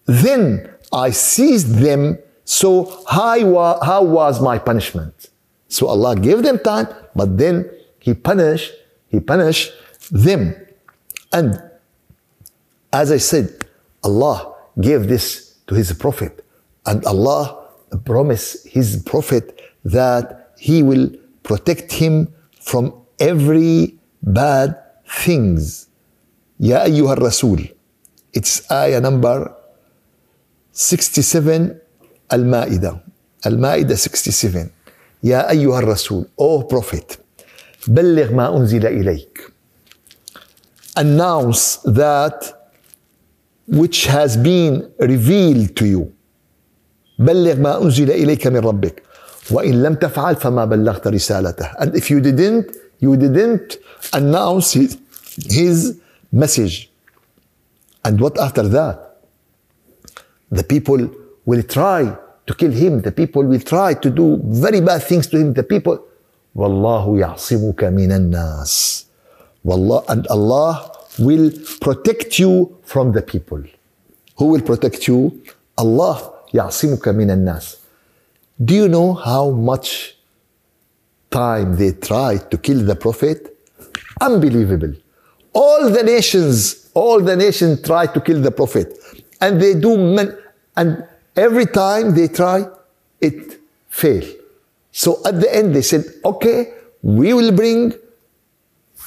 then 0.06 0.68
I 0.92 1.10
seized 1.10 1.76
them. 1.78 2.18
so 2.47 3.03
how, 3.09 3.35
how 3.83 4.03
was 4.03 4.39
my 4.39 4.57
punishment? 4.57 5.13
So 5.67 5.87
Allah 5.87 6.15
gave 6.15 6.43
them 6.43 6.59
time, 6.59 6.87
but 7.13 7.37
then 7.37 7.69
He 7.99 8.13
punished, 8.13 8.71
He 9.09 9.19
punished 9.19 9.73
them. 10.09 10.55
And 11.33 11.59
as 12.93 13.11
I 13.11 13.17
said, 13.17 13.51
Allah 14.01 14.55
gave 14.79 15.09
this 15.09 15.59
to 15.67 15.75
His 15.75 15.91
Prophet. 15.91 16.45
And 16.87 17.03
Allah 17.03 17.67
promised 18.05 18.67
his 18.67 19.03
prophet 19.03 19.59
that 19.85 20.53
he 20.57 20.83
will 20.83 21.09
protect 21.43 21.91
him 21.91 22.33
from 22.59 22.93
every 23.19 23.99
bad 24.21 24.75
things. 25.07 25.87
Ya 26.59 26.83
ayyuha 26.83 27.15
rasul. 27.19 27.59
It's 28.33 28.69
ayah 28.71 28.99
number 28.99 29.53
67 30.71 31.79
Al-Ma'idah. 32.29 32.99
Al-Ma'idah 33.45 33.95
67. 33.95 34.69
يا 35.23 35.49
أيها 35.49 35.79
الرسول 35.79 36.25
O 36.37 36.63
Prophet 36.63 37.17
بلغ 37.87 38.33
ما 38.33 38.57
أنزل 38.57 38.85
إليك 38.85 39.51
Announce 40.97 41.77
that 41.85 42.53
which 43.67 44.05
has 44.05 44.37
been 44.37 44.91
revealed 44.99 45.75
to 45.75 45.85
you 45.85 46.05
بلغ 47.19 47.55
ما 47.59 47.81
أنزل 47.83 48.11
إليك 48.11 48.47
من 48.47 48.57
ربك 48.59 49.03
وإن 49.51 49.83
لم 49.83 49.93
تفعل 49.95 50.35
فما 50.35 50.65
بلغت 50.65 51.07
رسالته 51.07 51.65
and 51.79 51.95
if 51.95 52.11
you 52.11 52.19
didn't 52.21 52.75
you 52.99 53.15
didn't 53.17 53.77
announce 54.13 54.73
his, 54.73 54.97
his 55.49 55.97
message 56.31 56.89
and 58.05 58.19
what 58.21 58.37
after 58.39 58.63
that 58.67 59.17
the 60.51 60.63
people 60.63 61.09
will 61.47 61.63
try 61.63 62.15
to 62.45 62.53
kill 62.53 62.71
him, 62.71 63.01
the 63.01 63.11
people 63.11 63.43
will 63.43 63.59
try 63.59 63.93
to 63.93 64.09
do 64.09 64.39
very 64.43 64.81
bad 64.81 65.01
things 65.01 65.27
to 65.27 65.37
him, 65.37 65.53
the 65.53 65.63
people. 65.63 65.97
Wallahu 66.55 67.17
ya'simuka 67.23 67.91
minan 67.91 68.29
nas. 68.29 69.05
Wallah, 69.63 70.03
and 70.09 70.27
Allah 70.27 70.91
will 71.17 71.49
protect 71.81 72.37
you 72.37 72.77
from 72.83 73.13
the 73.13 73.21
people. 73.21 73.63
Who 74.37 74.45
will 74.47 74.61
protect 74.61 75.07
you? 75.07 75.41
Allah 75.77 76.33
ya'simuka 76.53 77.15
minan 77.15 77.45
nas. 77.45 77.77
Do 78.63 78.73
you 78.75 78.87
know 78.87 79.13
how 79.13 79.49
much 79.51 80.17
time 81.31 81.77
they 81.77 81.91
tried 81.93 82.51
to 82.51 82.57
kill 82.57 82.83
the 82.83 82.95
Prophet? 82.95 83.55
Unbelievable. 84.19 84.93
All 85.53 85.89
the 85.89 86.03
nations, 86.03 86.89
all 86.93 87.21
the 87.21 87.35
nations 87.35 87.81
tried 87.83 88.13
to 88.15 88.21
kill 88.21 88.41
the 88.41 88.51
Prophet. 88.51 88.97
And 89.39 89.61
they 89.61 89.75
do, 89.75 89.97
men, 89.97 90.35
and 90.75 91.05
every 91.37 91.65
time 91.65 92.15
they 92.15 92.27
try, 92.27 92.65
it 93.21 93.59
fail. 93.87 94.23
So 94.91 95.21
at 95.25 95.39
the 95.39 95.53
end 95.55 95.75
they 95.75 95.81
said, 95.81 96.05
okay, 96.25 96.73
we 97.01 97.33
will 97.33 97.51
bring 97.51 97.93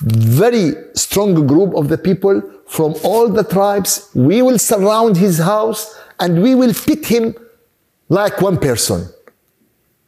very 0.03 0.73
strong 0.95 1.47
group 1.47 1.75
of 1.75 1.88
the 1.88 1.99
people 1.99 2.40
from 2.66 2.95
all 3.03 3.29
the 3.29 3.45
tribes. 3.45 4.11
We 4.14 4.40
will 4.43 4.59
surround 4.59 5.16
his 5.16 5.38
house 5.38 5.99
and 6.19 6.43
we 6.43 6.55
will 6.55 6.73
pit 6.73 7.07
him 7.07 7.35
like 8.09 8.40
one 8.40 8.59
person. 8.59 9.09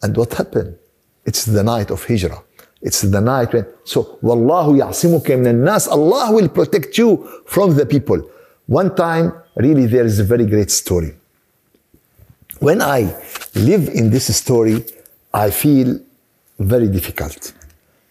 And 0.02 0.16
what 0.16 0.32
happened? 0.34 0.78
It's 1.24 1.44
the 1.44 1.62
night 1.62 1.90
of 1.90 2.04
Hijrah. 2.04 2.42
It's 2.80 3.02
the 3.02 3.20
night 3.20 3.52
when, 3.52 3.66
so, 3.84 4.18
Wallahu 4.22 4.78
ya'simuka 4.78 5.38
min 5.40 5.64
nas 5.64 5.86
Allah 5.86 6.32
will 6.32 6.48
protect 6.48 6.98
you 6.98 7.28
from 7.46 7.76
the 7.76 7.86
people. 7.86 8.28
One 8.66 8.94
time, 8.96 9.32
really, 9.56 9.86
there 9.86 10.04
is 10.04 10.18
a 10.18 10.24
very 10.24 10.46
great 10.46 10.70
story. 10.70 11.14
When 12.62 12.80
I 12.80 13.12
live 13.56 13.88
in 13.88 14.10
this 14.10 14.34
story, 14.36 14.84
I 15.34 15.50
feel 15.50 15.98
very 16.60 16.86
difficult. 16.86 17.52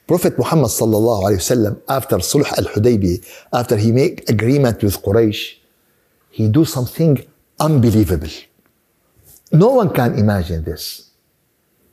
Prophet 0.05 0.37
Muhammad 0.37 0.67
sallallahu 0.67 1.23
alayhi 1.23 1.39
wasallam, 1.39 1.81
after 1.87 2.17
Sulh 2.17 2.51
al-Hudaybiyah, 2.57 3.47
after 3.53 3.77
he 3.77 3.93
make 3.93 4.29
agreement 4.29 4.83
with 4.83 5.01
Quraysh, 5.01 5.55
he 6.31 6.49
do 6.49 6.65
something 6.65 7.25
unbelievable. 7.61 8.27
No 9.53 9.69
one 9.69 9.89
can 9.93 10.19
imagine 10.19 10.65
this. 10.65 11.11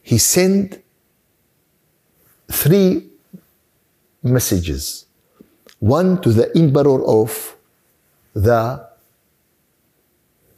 He 0.02 0.18
sent 0.18 0.82
three 2.50 3.06
messages. 4.24 5.06
One 5.78 6.20
to 6.22 6.32
the 6.32 6.50
emperor 6.56 7.06
of 7.06 7.56
the 8.34 8.84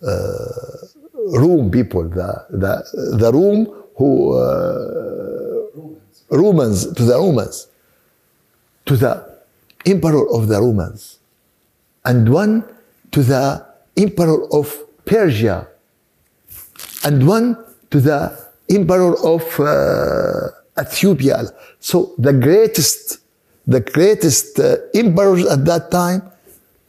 uh, 0.02 0.86
Rome 1.38 1.70
people, 1.70 2.08
the, 2.08 2.46
the, 2.50 3.16
the 3.16 3.32
Rome 3.32 3.66
who, 3.96 4.32
uh, 4.32 5.66
Romans, 6.30 6.92
to 6.92 7.04
the 7.04 7.14
Romans, 7.14 7.68
to 8.86 8.96
the 8.96 9.40
emperor 9.86 10.28
of 10.32 10.48
the 10.48 10.60
Romans, 10.60 11.18
and 12.04 12.32
one 12.32 12.64
to 13.12 13.22
the 13.22 13.66
emperor 13.96 14.52
of 14.52 14.84
Persia, 15.04 15.68
and 17.04 17.26
one 17.26 17.56
to 17.90 18.00
the 18.00 18.36
emperor 18.68 19.18
of 19.24 19.42
uh, 19.60 20.80
Ethiopia. 20.80 21.44
So 21.80 22.14
the 22.18 22.32
greatest, 22.32 23.18
the 23.66 23.80
greatest 23.80 24.58
uh, 24.58 24.76
emperors 24.94 25.46
at 25.46 25.64
that 25.64 25.90
time, 25.90 26.29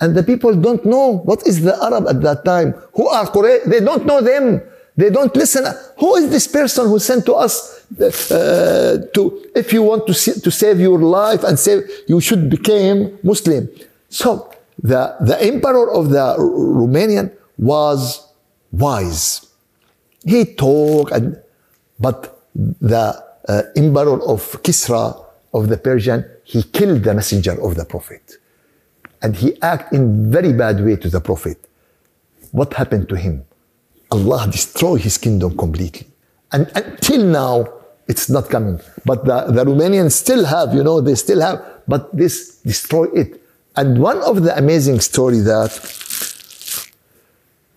and 0.01 0.15
the 0.15 0.23
people 0.23 0.53
don't 0.55 0.83
know 0.83 1.21
what 1.29 1.47
is 1.47 1.61
the 1.61 1.75
Arab 1.81 2.07
at 2.07 2.21
that 2.21 2.43
time. 2.43 2.73
Who 2.93 3.07
are 3.07 3.25
Quraysh? 3.27 3.65
They 3.65 3.79
don't 3.79 4.05
know 4.05 4.19
them. 4.19 4.61
They 4.97 5.09
don't 5.09 5.33
listen. 5.35 5.63
Who 5.99 6.15
is 6.15 6.29
this 6.29 6.47
person 6.47 6.87
who 6.87 6.99
sent 6.99 7.25
to 7.27 7.33
us 7.35 7.85
uh, 7.99 9.07
to, 9.13 9.45
if 9.55 9.71
you 9.71 9.83
want 9.83 10.07
to, 10.07 10.13
see, 10.13 10.33
to 10.39 10.51
save 10.51 10.79
your 10.79 10.99
life 10.99 11.43
and 11.43 11.57
save, 11.57 11.89
you 12.07 12.19
should 12.19 12.49
become 12.49 13.17
Muslim. 13.23 13.69
So 14.09 14.51
the, 14.81 15.15
the 15.21 15.41
emperor 15.41 15.93
of 15.93 16.09
the 16.09 16.35
Romanian 16.37 17.31
was 17.57 18.27
wise. 18.71 19.45
He 20.25 20.45
talked, 20.45 21.11
and, 21.13 21.41
but 21.99 22.43
the 22.55 23.23
uh, 23.47 23.61
emperor 23.75 24.21
of 24.23 24.61
Kisra 24.63 25.25
of 25.53 25.69
the 25.69 25.77
Persian, 25.77 26.25
he 26.43 26.63
killed 26.63 27.03
the 27.03 27.13
messenger 27.13 27.61
of 27.61 27.75
the 27.75 27.85
prophet. 27.85 28.40
And 29.21 29.36
he 29.36 29.62
acted 29.62 29.99
in 29.99 30.31
very 30.31 30.53
bad 30.53 30.84
way 30.84 30.95
to 30.95 31.10
the 31.10 31.21
prophet. 31.21 31.57
What 32.51 32.73
happened 32.73 33.07
to 33.10 33.15
him? 33.15 33.45
Allah 34.12 34.47
destroyed 34.51 35.01
his 35.01 35.17
kingdom 35.17 35.55
completely. 35.57 36.07
And 36.51 36.69
until 36.75 37.23
now, 37.23 37.73
it's 38.07 38.29
not 38.29 38.49
coming. 38.49 38.79
But 39.05 39.23
the, 39.25 39.51
the 39.51 39.63
Romanians 39.63 40.12
still 40.12 40.45
have, 40.45 40.73
you 40.73 40.84
know, 40.84 40.99
they 40.99 41.15
still 41.15 41.39
have, 41.39 41.63
but 41.88 42.15
this 42.15 42.57
destroy 42.57 43.05
it. 43.13 43.41
And 43.75 44.01
one 44.01 44.21
of 44.23 44.43
the 44.43 44.57
amazing 44.57 44.99
story 44.99 45.39
that 45.39 45.71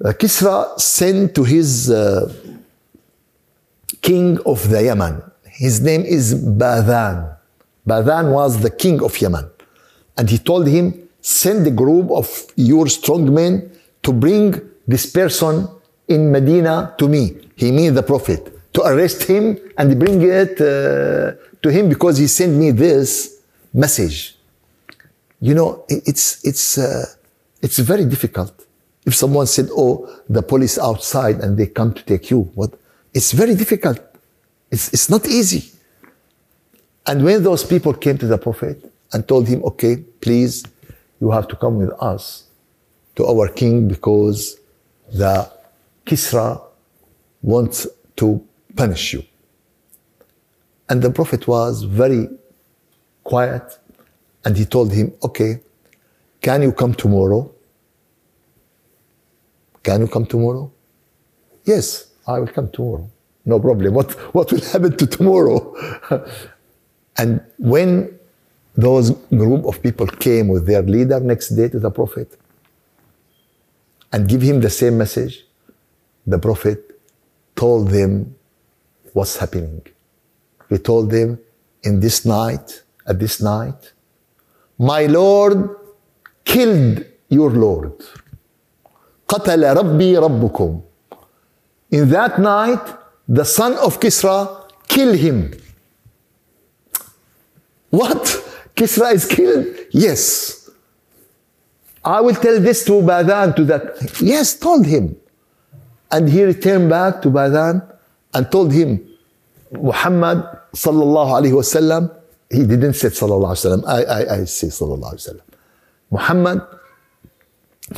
uh, 0.05 0.13
Kisra 0.13 0.79
sent 0.81 1.35
to 1.37 1.45
his 1.45 1.91
uh, 1.91 2.33
king 4.03 4.39
of 4.45 4.69
the 4.69 4.83
Yemen. 4.83 5.23
His 5.47 5.81
name 5.81 6.03
is 6.03 6.35
Badan. 6.35 7.37
Badan 7.87 8.33
was 8.33 8.61
the 8.61 8.71
king 8.71 9.03
of 9.03 9.19
Yemen. 9.21 9.49
And 10.19 10.29
he 10.29 10.39
told 10.39 10.67
him, 10.67 11.04
send 11.25 11.67
a 11.67 11.71
group 11.71 12.11
of 12.11 12.29
your 12.55 12.87
strong 12.87 13.33
men 13.33 13.71
to 14.03 14.13
bring 14.13 14.61
this 14.87 15.07
person 15.07 15.67
in 16.07 16.31
Medina 16.31 16.95
to 16.99 17.09
me. 17.09 17.39
He 17.57 17.73
means 17.73 17.95
the 17.95 18.03
Prophet. 18.03 18.53
To 18.75 18.83
arrest 18.83 19.23
him 19.23 19.59
and 19.79 19.99
bring 19.99 20.21
it 20.21 20.61
uh, 20.61 21.33
to 21.63 21.69
him 21.71 21.89
because 21.89 22.19
he 22.19 22.27
sent 22.27 22.53
me 22.55 22.73
this 22.73 23.41
message. 23.73 24.37
You 25.41 25.55
know, 25.55 25.87
it's, 25.89 26.45
it's, 26.45 26.77
uh, 26.77 27.07
it's 27.63 27.79
very 27.79 28.05
difficult. 28.05 28.53
If 29.07 29.15
someone 29.15 29.47
said, 29.47 29.69
oh, 29.73 30.07
the 30.29 30.43
police 30.43 30.79
outside 30.79 31.41
and 31.41 31.57
they 31.57 31.69
come 31.69 31.95
to 31.95 32.03
take 32.05 32.31
you, 32.31 32.41
what? 32.55 32.75
It's 33.15 33.33
very 33.33 33.55
difficult. 33.55 33.99
It's, 34.71 34.93
it's 34.93 35.09
not 35.09 35.27
easy. 35.27 35.71
And 37.07 37.25
when 37.25 37.43
those 37.43 37.65
people 37.65 37.95
came 37.95 38.19
to 38.19 38.27
the 38.27 38.37
Prophet 38.37 38.93
and 39.15 39.27
told 39.27 39.49
him, 39.49 39.65
okay, 39.65 39.97
please, 40.21 40.65
you 41.25 41.31
have 41.31 41.49
to 41.49 41.57
come 41.57 41.77
with 41.77 41.91
us 42.03 42.45
to 43.17 43.25
our 43.25 43.49
king 43.49 43.89
because 43.89 44.59
the 45.11 45.51
Kisra 46.05 46.61
wants 47.41 47.87
to 48.17 48.47
punish 48.77 49.15
you. 49.15 49.23
And 50.91 51.01
the 51.01 51.11
Prophet 51.11 51.49
was 51.49 51.83
very 51.85 52.29
quiet 53.23 53.79
and 54.45 54.55
he 54.55 54.67
told 54.67 54.93
him, 54.93 55.15
Okay, 55.23 55.61
can 56.43 56.61
you 56.61 56.73
come 56.73 56.93
tomorrow? 56.93 57.51
Can 59.83 60.03
you 60.03 60.09
come 60.09 60.27
tomorrow? 60.27 60.71
Yes, 61.65 62.09
I 62.27 62.39
will 62.41 62.49
come 62.49 62.71
tomorrow. 62.71 63.09
No 63.47 63.61
problem. 63.61 63.95
What, 63.95 64.13
what 64.35 64.53
will 64.53 64.61
happen 64.73 64.95
to 64.99 65.07
tomorrow? 65.07 65.59
and 67.17 67.41
when 67.57 68.19
those 68.76 69.12
group 69.30 69.66
of 69.66 69.82
people 69.82 70.08
came 70.08 70.48
with 70.48 70.66
their 70.66 70.82
leader 70.82 71.20
next 71.20 71.50
day 71.50 71.68
to 71.70 71.80
the 71.80 71.92
Prophet 71.92 72.38
and 74.12 74.28
give 74.28 74.42
him 74.42 74.62
the 74.62 74.70
same 74.70 74.98
message, 74.98 75.46
the 76.26 76.40
Prophet 76.40 77.00
told 77.56 77.90
them 77.90 78.36
what's 79.14 79.38
happening. 79.38 79.82
He 80.70 80.78
told 80.78 81.12
them, 81.12 81.40
in 81.84 82.00
this 82.00 82.26
night, 82.26 82.84
at 83.06 83.20
this 83.20 83.42
night, 83.42 83.94
my 84.78 85.06
Lord 85.08 85.76
killed 86.46 87.06
your 87.30 87.52
Lord. 87.52 87.94
قتل 89.28 89.76
ربي 89.78 90.18
ربكم. 90.18 90.82
In 91.92 92.10
that 92.10 92.40
night, 92.40 92.96
the 93.28 93.44
son 93.44 93.74
of 93.74 94.00
Kisra 94.00 94.70
killed 94.88 95.16
him. 95.16 95.54
What? 97.90 98.43
Kisra 98.75 99.13
is 99.13 99.25
killed? 99.25 99.67
Yes. 99.91 100.71
I 102.05 102.21
will 102.21 102.35
tell 102.35 102.61
this 102.61 102.85
to 102.85 102.93
Badan 102.93 103.55
to 103.57 103.65
that. 103.65 104.21
Yes, 104.21 104.59
told 104.59 104.87
him. 104.87 105.17
And 106.11 106.29
he 106.29 106.45
returned 106.45 106.91
back 106.91 107.23
to 107.23 107.29
Badan 107.31 107.83
and 108.35 108.51
told 108.51 108.73
him, 108.73 109.09
Muhammad 109.73 110.39
sallallahu 110.75 111.41
alayhi 111.41 111.53
wasallam, 111.53 112.15
he 112.51 112.67
didn't 112.67 112.95
say 112.95 113.09
sallallahu 113.09 113.53
alayhi 113.53 113.83
wasallam, 113.83 113.89
I, 113.89 114.03
I, 114.05 114.41
I 114.41 114.45
say 114.45 114.69
sallallahu 114.69 115.15
alayhi 115.15 115.29
wasallam. 115.29 115.41
Muhammad 116.11 116.61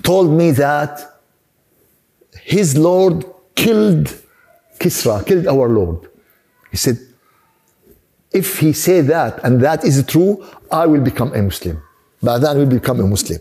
told 0.02 0.30
me 0.30 0.50
that 0.52 1.20
his 2.42 2.76
Lord 2.76 3.24
killed 3.54 4.14
Kisra, 4.78 5.26
killed 5.26 5.46
our 5.46 5.68
Lord. 5.68 6.08
He 6.70 6.76
said, 6.76 6.98
if 8.36 8.58
he 8.58 8.72
say 8.72 9.00
that 9.00 9.32
and 9.44 9.60
that 9.62 9.84
is 9.84 10.04
true, 10.06 10.44
I 10.70 10.86
will 10.86 11.00
become 11.00 11.32
a 11.34 11.42
Muslim. 11.42 11.82
Badan 12.22 12.58
will 12.58 12.72
become 12.80 13.00
a 13.00 13.06
Muslim. 13.06 13.40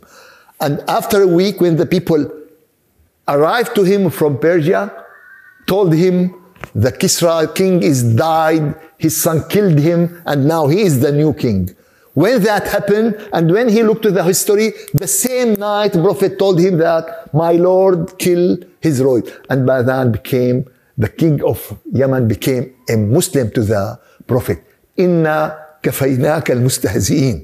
And 0.60 0.80
after 0.88 1.22
a 1.22 1.28
week, 1.28 1.60
when 1.60 1.76
the 1.76 1.86
people 1.86 2.22
arrived 3.28 3.76
to 3.76 3.84
him 3.84 4.10
from 4.10 4.40
Persia, 4.40 4.82
told 5.68 5.94
him 5.94 6.16
the 6.74 6.92
Kisra 6.92 7.54
king 7.54 7.84
is 7.84 8.04
died, 8.16 8.76
his 8.98 9.22
son 9.22 9.44
killed 9.50 9.80
him, 9.80 10.22
and 10.26 10.48
now 10.48 10.68
he 10.68 10.82
is 10.82 11.02
the 11.02 11.12
new 11.12 11.34
king. 11.34 11.76
When 12.14 12.42
that 12.44 12.66
happened, 12.68 13.10
and 13.34 13.52
when 13.52 13.68
he 13.68 13.84
looked 13.84 14.04
to 14.04 14.12
the 14.12 14.24
history, 14.24 14.72
the 14.94 15.08
same 15.08 15.54
night 15.56 15.92
Prophet 15.92 16.40
told 16.40 16.60
him 16.60 16.78
that 16.78 17.34
my 17.34 17.54
Lord 17.54 18.18
killed 18.18 18.66
his 18.80 19.02
Lord. 19.02 19.32
And 19.50 19.68
Badan 19.68 20.14
became 20.14 20.66
the 20.98 21.10
king 21.10 21.44
of 21.44 21.78
Yemen 21.92 22.30
became 22.30 22.74
a 22.90 22.96
Muslim 22.96 23.52
to 23.52 23.62
the 23.64 24.00
Prophet. 24.28 24.64
Inna 24.98 25.56
kafaynaka 25.82 26.52
al 26.52 27.42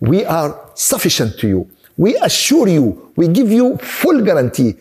We 0.00 0.24
are 0.24 0.60
sufficient 0.74 1.38
to 1.40 1.48
you. 1.48 1.70
We 1.96 2.16
assure 2.16 2.68
you, 2.68 3.12
we 3.16 3.28
give 3.28 3.50
you 3.50 3.76
full 3.78 4.22
guarantee 4.22 4.74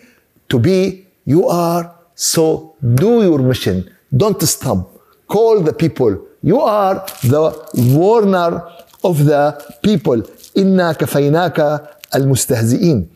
to 0.50 0.60
be, 0.60 1.06
you 1.26 1.48
are, 1.48 1.94
so 2.16 2.76
do 2.96 3.22
your 3.24 3.40
mission. 3.40 3.90
Don't 4.16 4.42
stop. 4.42 4.90
Call 5.28 5.62
the 5.62 5.74
people. 5.74 6.28
You 6.42 6.60
are 6.60 7.06
the 7.24 7.44
warner 7.76 8.64
of 9.04 9.26
the 9.26 9.44
people. 9.84 10.22
إنا 10.58 10.94
كفيناك 10.94 11.90
المستهزئين. 12.16 13.08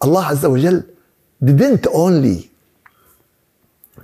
Azza 0.00 0.48
wa 0.50 0.58
Jal 0.58 0.82
didn't 1.42 1.86
only 1.92 2.50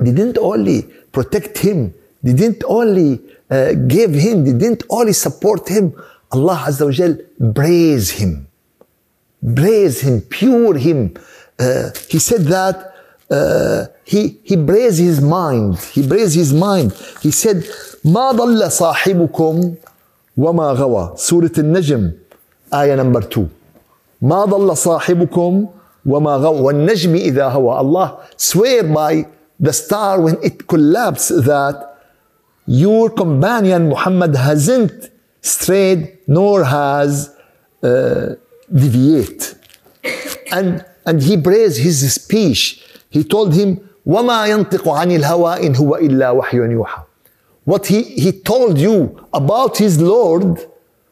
didn't 0.02 0.38
only 0.38 0.82
protect 1.12 1.58
him, 1.58 1.92
didn't 2.24 2.64
only 2.66 3.20
uh, 3.51 3.73
give 3.73 4.13
him, 4.13 4.43
didn't 4.43 4.83
only 4.89 5.13
support 5.13 5.67
him. 5.67 5.93
Allah 6.31 6.65
Azza 6.67 6.85
wa 6.85 6.91
Jal 6.91 7.17
praise 7.53 8.11
him, 8.11 8.47
praise 9.55 10.01
him, 10.01 10.21
pure 10.21 10.77
him, 10.77 11.13
uh, 11.59 11.89
he 12.09 12.19
said 12.19 12.41
that 12.41 12.93
uh, 13.29 13.85
he, 14.03 14.39
he 14.43 14.55
braced 14.55 14.99
his 14.99 15.19
mind. 15.21 15.77
He 15.79 16.07
braced 16.07 16.35
his 16.35 16.53
mind. 16.53 16.93
He 17.21 17.31
said, 17.31 17.63
ما 18.05 18.31
ضل 18.31 18.71
صاحبكم 18.71 19.75
وما 20.37 20.73
غوى. 20.73 21.17
Surah 21.17 21.49
Al-Najm, 21.57 22.15
ayah 22.73 22.95
number 22.95 23.21
two. 23.21 23.49
ما 24.21 24.45
ضل 24.45 24.77
صاحبكم 24.77 25.67
وما 26.05 26.37
غوى. 26.37 26.61
والنجم 26.61 27.15
إذا 27.15 27.49
هوى. 27.49 27.77
Allah 27.79 28.19
swear 28.37 28.83
by 28.83 29.25
the 29.59 29.73
star 29.73 30.21
when 30.21 30.37
it 30.43 30.67
collapsed 30.67 31.43
that 31.45 31.90
your 32.65 33.09
companion 33.09 33.89
Muhammad 33.89 34.35
hasn't 34.35 35.09
strayed 35.41 36.17
nor 36.27 36.63
has 36.63 37.33
uh, 37.83 38.35
deviate. 38.73 39.55
And 40.51 40.85
and 41.05 41.21
he 41.21 41.37
praised 41.37 41.79
his 41.79 42.13
speech. 42.13 42.83
He 43.09 43.23
told 43.23 43.53
him, 43.53 43.79
وما 44.05 44.45
ينطق 44.47 44.89
عن 44.89 45.11
الهوى 45.11 45.67
إن 45.67 45.75
هو 45.75 45.95
إلا 45.95 46.31
وحي 46.31 46.57
يوحى 46.57 47.01
what 47.65 47.85
he, 47.87 48.03
he 48.03 48.31
told 48.31 48.77
you 48.77 49.19
about 49.33 49.77
his 49.77 49.99
Lord 49.99 50.65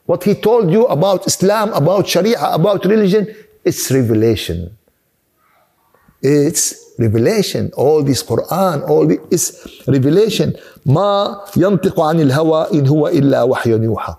what 0.05 0.23
he 0.23 0.33
told 0.33 0.71
you 0.71 0.85
about 0.85 1.27
Islam 1.27 1.73
about 1.73 2.07
Sharia 2.07 2.39
about 2.39 2.85
religion 2.85 3.27
it's 3.65 3.91
revelation 3.91 4.77
it's 6.21 6.93
revelation 6.97 7.71
all 7.75 8.01
this 8.03 8.23
Quran 8.23 8.87
all 8.87 9.05
this 9.05 9.18
is 9.30 9.66
revelation 9.86 10.52
ما 10.86 11.40
ينطق 11.56 12.00
عن 12.00 12.20
الهوى 12.20 12.68
إن 12.74 12.86
هو 12.86 13.08
إلا 13.08 13.42
وحي 13.42 13.70
يوحى 13.70 14.14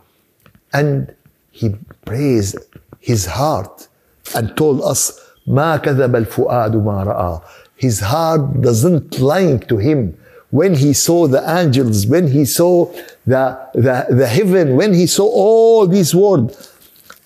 and 0.73 1.13
he 1.51 1.75
praised 2.05 2.57
his 2.99 3.25
heart 3.25 3.87
and 4.35 4.55
told 4.57 4.81
us 4.81 5.19
ما 5.47 5.77
كذب 5.77 6.15
الفؤاد 6.15 6.75
ما 6.75 7.03
رأى 7.03 7.41
his 7.75 7.99
heart 7.99 8.61
doesn't 8.61 9.19
lie 9.19 9.57
to 9.57 9.77
him 9.77 10.17
when 10.51 10.75
he 10.75 10.93
saw 10.93 11.27
the 11.27 11.41
angels 11.59 12.05
when 12.05 12.27
he 12.27 12.45
saw 12.45 12.85
the, 13.25 13.57
the, 13.73 14.05
the 14.09 14.27
heaven 14.27 14.75
when 14.75 14.93
he 14.93 15.07
saw 15.07 15.25
all 15.25 15.87
these 15.87 16.13
words 16.13 16.69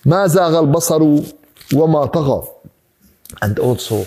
ما 0.05 0.27
زاغ 0.27 0.59
البصر 0.59 1.23
وما 1.73 2.05
طغى 2.05 2.47
and 3.41 3.59
also 3.59 4.05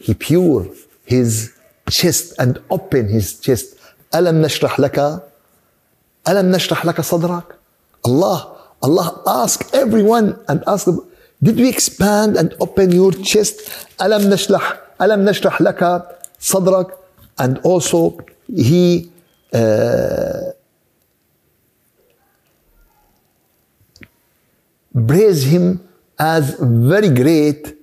he 0.00 0.12
pure 0.14 0.66
his 1.04 1.52
chest 1.89 2.33
and 2.39 2.59
open 2.69 3.07
his 3.09 3.39
chest 3.39 3.65
ألم 4.15 4.41
نشرح 4.41 4.79
لك 4.79 4.97
ألم 6.27 6.51
نشرح 6.51 6.85
لك 6.85 7.01
صدرك 7.01 7.43
Allah 8.07 8.57
Allah 8.81 9.21
ask 9.45 9.61
everyone 9.73 10.35
and 10.49 10.63
ask 10.67 10.85
them, 10.85 10.99
did 11.43 11.55
we 11.55 11.69
expand 11.69 12.35
and 12.35 12.53
open 12.59 12.91
your 12.91 13.11
chest 13.11 13.61
ألم 14.01 14.29
نشرح 14.33 14.79
ألم 15.01 15.29
نشرح 15.29 15.61
لك 15.61 15.81
صدرك 16.39 16.87
and 17.39 17.57
also 17.63 18.17
he 18.53 19.09
uh, 19.53 20.51
praise 25.07 25.43
him 25.43 25.79
as 26.19 26.55
very 26.59 27.09
great 27.09 27.77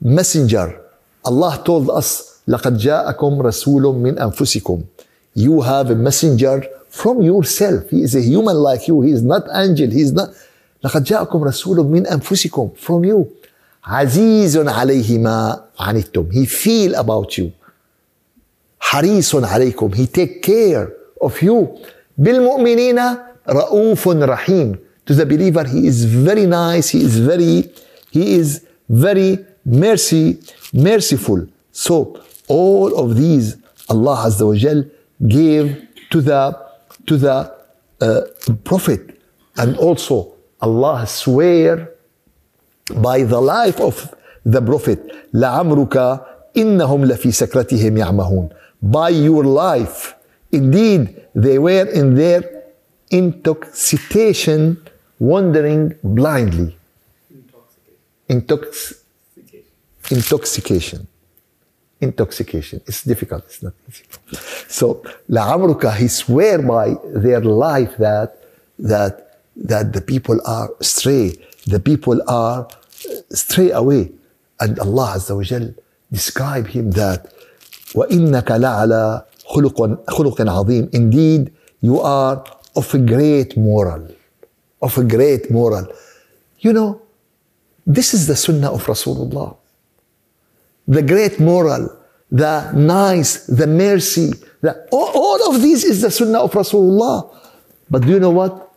messenger 0.00 0.80
Allah 1.24 1.60
told 1.64 1.90
us 1.90 2.27
لقد 2.49 2.77
جاءكم 2.77 3.41
رسول 3.41 3.83
من 3.95 4.19
أنفسكم 4.19 4.81
you 5.37 5.61
have 5.61 5.89
a 5.91 5.95
messenger 5.95 6.65
from 6.89 7.21
yourself 7.21 7.83
he 7.91 8.01
is 8.03 8.15
a 8.15 8.21
human 8.21 8.55
like 8.67 8.87
you 8.87 9.01
he 9.01 9.11
is 9.11 9.21
not 9.21 9.43
angel 9.53 9.89
he 9.91 10.01
is 10.01 10.11
not 10.11 10.29
لقد 10.83 11.03
جاءكم 11.03 11.43
رسول 11.43 11.77
من 11.85 12.07
أنفسكم 12.07 12.69
from 12.87 13.03
you 13.05 13.25
عزيز 13.83 14.57
عليه 14.57 15.17
ما 15.19 15.61
عنتم 15.79 16.29
he 16.31 16.45
feel 16.45 16.95
about 16.95 17.37
you 17.37 17.45
حريص 18.79 19.35
عليكم 19.35 19.91
he 19.91 20.07
take 20.07 20.41
care 20.41 20.87
of 21.21 21.41
you 21.43 21.67
بالمؤمنين 22.17 22.99
رؤوف 23.49 24.07
رحيم 24.07 24.75
to 25.09 25.13
the 25.13 25.25
believer 25.25 25.63
he 25.63 25.87
is 25.87 26.03
very 26.05 26.45
nice 26.45 26.89
he 26.89 27.01
is 27.01 27.17
very 27.19 27.69
he 28.11 28.35
is 28.39 28.61
very 28.89 29.37
mercy 29.65 30.39
merciful 30.73 31.39
so 31.71 32.15
all 32.48 32.98
of 32.98 33.16
these 33.16 33.56
Allah 33.88 34.16
Azza 34.28 34.46
wa 34.46 34.54
Jal 34.54 34.84
gave 35.26 35.66
to 36.10 36.20
the 36.20 36.56
to 37.06 37.16
the 37.16 37.52
uh, 38.00 38.20
prophet 38.64 39.20
and 39.56 39.76
also 39.76 40.34
Allah 40.60 41.06
swear 41.06 41.90
by 43.08 43.22
the 43.22 43.40
life 43.40 43.80
of 43.80 44.14
the 44.44 44.60
prophet 44.60 45.00
لعمرك 45.34 46.20
إنهم 46.56 47.04
لفي 47.04 47.32
سكرتهم 47.32 47.96
يعمهون 47.96 48.48
by 48.82 49.08
your 49.10 49.44
life 49.44 50.14
indeed 50.52 51.22
they 51.34 51.58
were 51.58 51.86
in 51.90 52.14
their 52.14 52.42
intoxication 53.10 54.76
wandering 55.18 55.94
blindly 56.02 56.76
Intox- 58.28 58.94
intoxication 60.10 61.06
intoxication 62.00 62.80
it's 62.86 63.02
difficult 63.04 63.42
it's 63.48 63.62
not 63.62 63.72
easy 63.88 64.04
so 64.68 65.02
لعمرك 65.28 65.94
he 65.98 66.08
swear 66.08 66.58
by 66.62 66.96
their 67.24 67.40
life 67.40 67.96
that 67.98 68.30
that 68.78 69.14
that 69.56 69.92
the 69.92 70.00
people 70.00 70.38
are 70.44 70.68
stray 70.80 71.32
the 71.66 71.80
people 71.80 72.18
are 72.28 72.66
stray 73.30 73.70
away 73.70 74.10
and 74.60 74.78
Allah 74.78 75.14
Azza 75.16 75.34
wa 75.36 75.42
Jal 75.42 75.66
describe 76.12 76.66
him 76.68 76.90
that 76.92 77.20
وإنك 77.94 78.50
لعلى 78.50 79.22
خلق 79.46 80.10
خلق 80.10 80.40
عظيم 80.40 80.88
indeed 80.92 81.52
you 81.80 82.00
are 82.00 82.44
of 82.76 82.92
a 82.94 82.98
great 82.98 83.56
moral 83.56 84.02
of 84.82 84.98
a 84.98 85.04
great 85.04 85.50
moral 85.50 85.86
you 86.58 86.72
know 86.72 87.00
this 87.86 88.14
is 88.14 88.26
the 88.26 88.36
sunnah 88.36 88.72
of 88.72 88.84
Rasulullah 88.86 89.56
the 90.88 91.02
great 91.02 91.40
moral 91.40 91.88
the 92.30 92.72
nice 92.72 93.46
the 93.46 93.66
mercy 93.66 94.32
the, 94.60 94.72
all, 94.90 95.10
all 95.14 95.54
of 95.54 95.62
these 95.62 95.84
is 95.84 96.00
the 96.02 96.10
sunnah 96.10 96.40
of 96.40 96.52
Rasulullah 96.52 97.18
but 97.90 98.02
do 98.02 98.08
you 98.12 98.20
know 98.20 98.30
what 98.30 98.72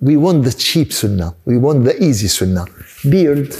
we 0.00 0.16
want 0.16 0.44
the 0.44 0.52
cheap 0.52 0.92
sunnah 0.92 1.34
we 1.44 1.56
want 1.56 1.84
the 1.84 1.94
easy 2.02 2.28
sunnah 2.28 2.66
beard 3.08 3.54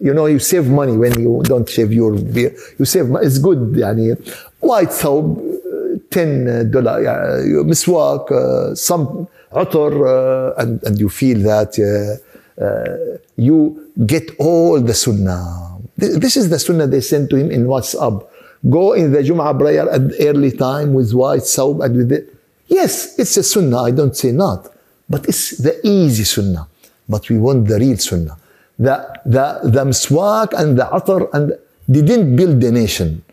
you 0.00 0.12
know 0.14 0.26
you 0.26 0.38
save 0.38 0.66
money 0.68 0.96
when 0.96 1.18
you 1.20 1.42
don't 1.44 1.68
shave 1.68 1.92
your 1.92 2.12
beard 2.34 2.54
you 2.78 2.84
save 2.84 3.08
mo- 3.08 3.20
it's 3.20 3.38
good 3.38 3.74
يعني 3.76 4.16
white 4.60 4.90
ثوب 4.92 5.38
uh, 5.38 5.98
10 6.10 6.70
dollar 6.70 6.98
يعني 7.00 7.62
مسواك 7.62 8.28
uh, 8.32 8.74
some 8.74 9.26
عطر 9.52 9.92
uh, 9.92 10.62
and, 10.62 10.82
and 10.84 10.98
you 11.00 11.08
feel 11.08 11.38
that 11.38 11.78
uh, 11.78 12.62
uh, 12.64 13.18
you 13.36 13.90
get 14.06 14.30
all 14.38 14.80
the 14.80 14.94
sunnah 14.94 15.42
Th- 15.78 15.79
This 15.97 16.37
is 16.37 16.49
the 16.49 16.59
sunnah 16.59 16.87
they 16.87 17.01
sent 17.01 17.29
to 17.31 17.35
him 17.35 17.51
in 17.51 17.65
WhatsApp. 17.65 18.27
Go 18.69 18.93
in 18.93 19.11
the 19.11 19.19
Jum'ah 19.19 19.57
prayer 19.57 19.89
at 19.89 20.01
early 20.19 20.51
time 20.51 20.93
with 20.93 21.13
white 21.13 21.43
soap 21.43 21.81
and 21.81 21.95
with 21.97 22.11
it. 22.11 22.35
Yes, 22.67 23.17
it's 23.19 23.35
a 23.37 23.43
sunnah, 23.43 23.83
I 23.83 23.91
don't 23.91 24.15
say 24.15 24.31
not. 24.31 24.71
But 25.09 25.27
it's 25.27 25.57
the 25.57 25.85
easy 25.85 26.23
sunnah. 26.23 26.67
But 27.09 27.29
we 27.29 27.37
want 27.37 27.67
the 27.67 27.77
real 27.79 27.97
sunnah. 27.97 28.37
The, 28.79 29.19
the, 29.25 29.59
the 29.63 29.83
miswak 29.83 30.53
and 30.53 30.77
the 30.77 30.85
atar 30.85 31.29
and 31.33 31.53
they 31.87 32.01
didn't 32.01 32.35
build 32.35 32.61
the 32.61 32.71
nation. 32.71 33.23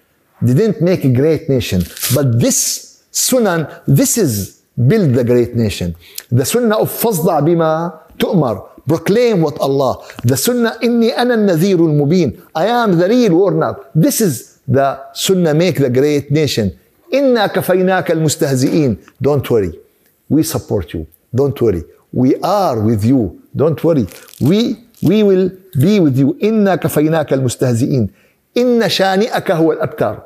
They 0.42 0.54
didn't 0.54 0.82
make 0.82 1.04
a 1.04 1.12
great 1.12 1.48
nation. 1.48 1.82
But 2.14 2.40
this 2.40 3.04
sunnah, 3.10 3.82
this 3.86 4.18
is 4.18 4.62
build 4.86 5.14
the 5.14 5.24
great 5.24 5.54
nation. 5.54 5.94
The 6.30 6.44
sunnah 6.44 6.78
of 6.78 6.90
fazda 6.90 7.40
bima 7.42 8.00
tu'mar. 8.18 8.68
Proclaim 8.88 9.42
what 9.42 9.58
Allah. 9.60 10.02
The 10.24 10.36
sunnah 10.36 10.78
إِنِّي 10.82 11.14
أَنَا 11.14 11.34
الْمُبِينُ 11.36 12.40
I 12.54 12.66
am 12.66 12.98
the 12.98 13.06
real 13.08 13.34
warner. 13.36 13.76
This 13.94 14.20
is 14.20 14.58
the 14.66 14.98
sunnah 15.12 15.54
make 15.54 15.76
the 15.76 15.90
great 15.90 16.30
nation. 16.30 16.72
إِنَّا 17.12 17.46
كَفَيْنَاكَ 17.52 18.06
الْمُسْتَهْزِئِينَ 18.10 18.96
Don't 19.20 19.48
worry. 19.50 19.78
We 20.28 20.42
support 20.42 20.94
you. 20.94 21.06
Don't 21.34 21.60
worry. 21.60 21.84
We 22.12 22.36
are 22.36 22.80
with 22.80 23.04
you. 23.04 23.42
Don't 23.54 23.82
worry. 23.84 24.06
We 24.40 24.88
we 25.02 25.22
will 25.22 25.50
be 25.78 26.00
with 26.00 26.18
you. 26.18 26.36
إنا 26.42 26.76
كفيناك 26.76 27.32
المستهزئين. 27.32 28.08
إن 28.56 28.88
شانئك 28.88 29.50
الأبتر. 29.50 30.22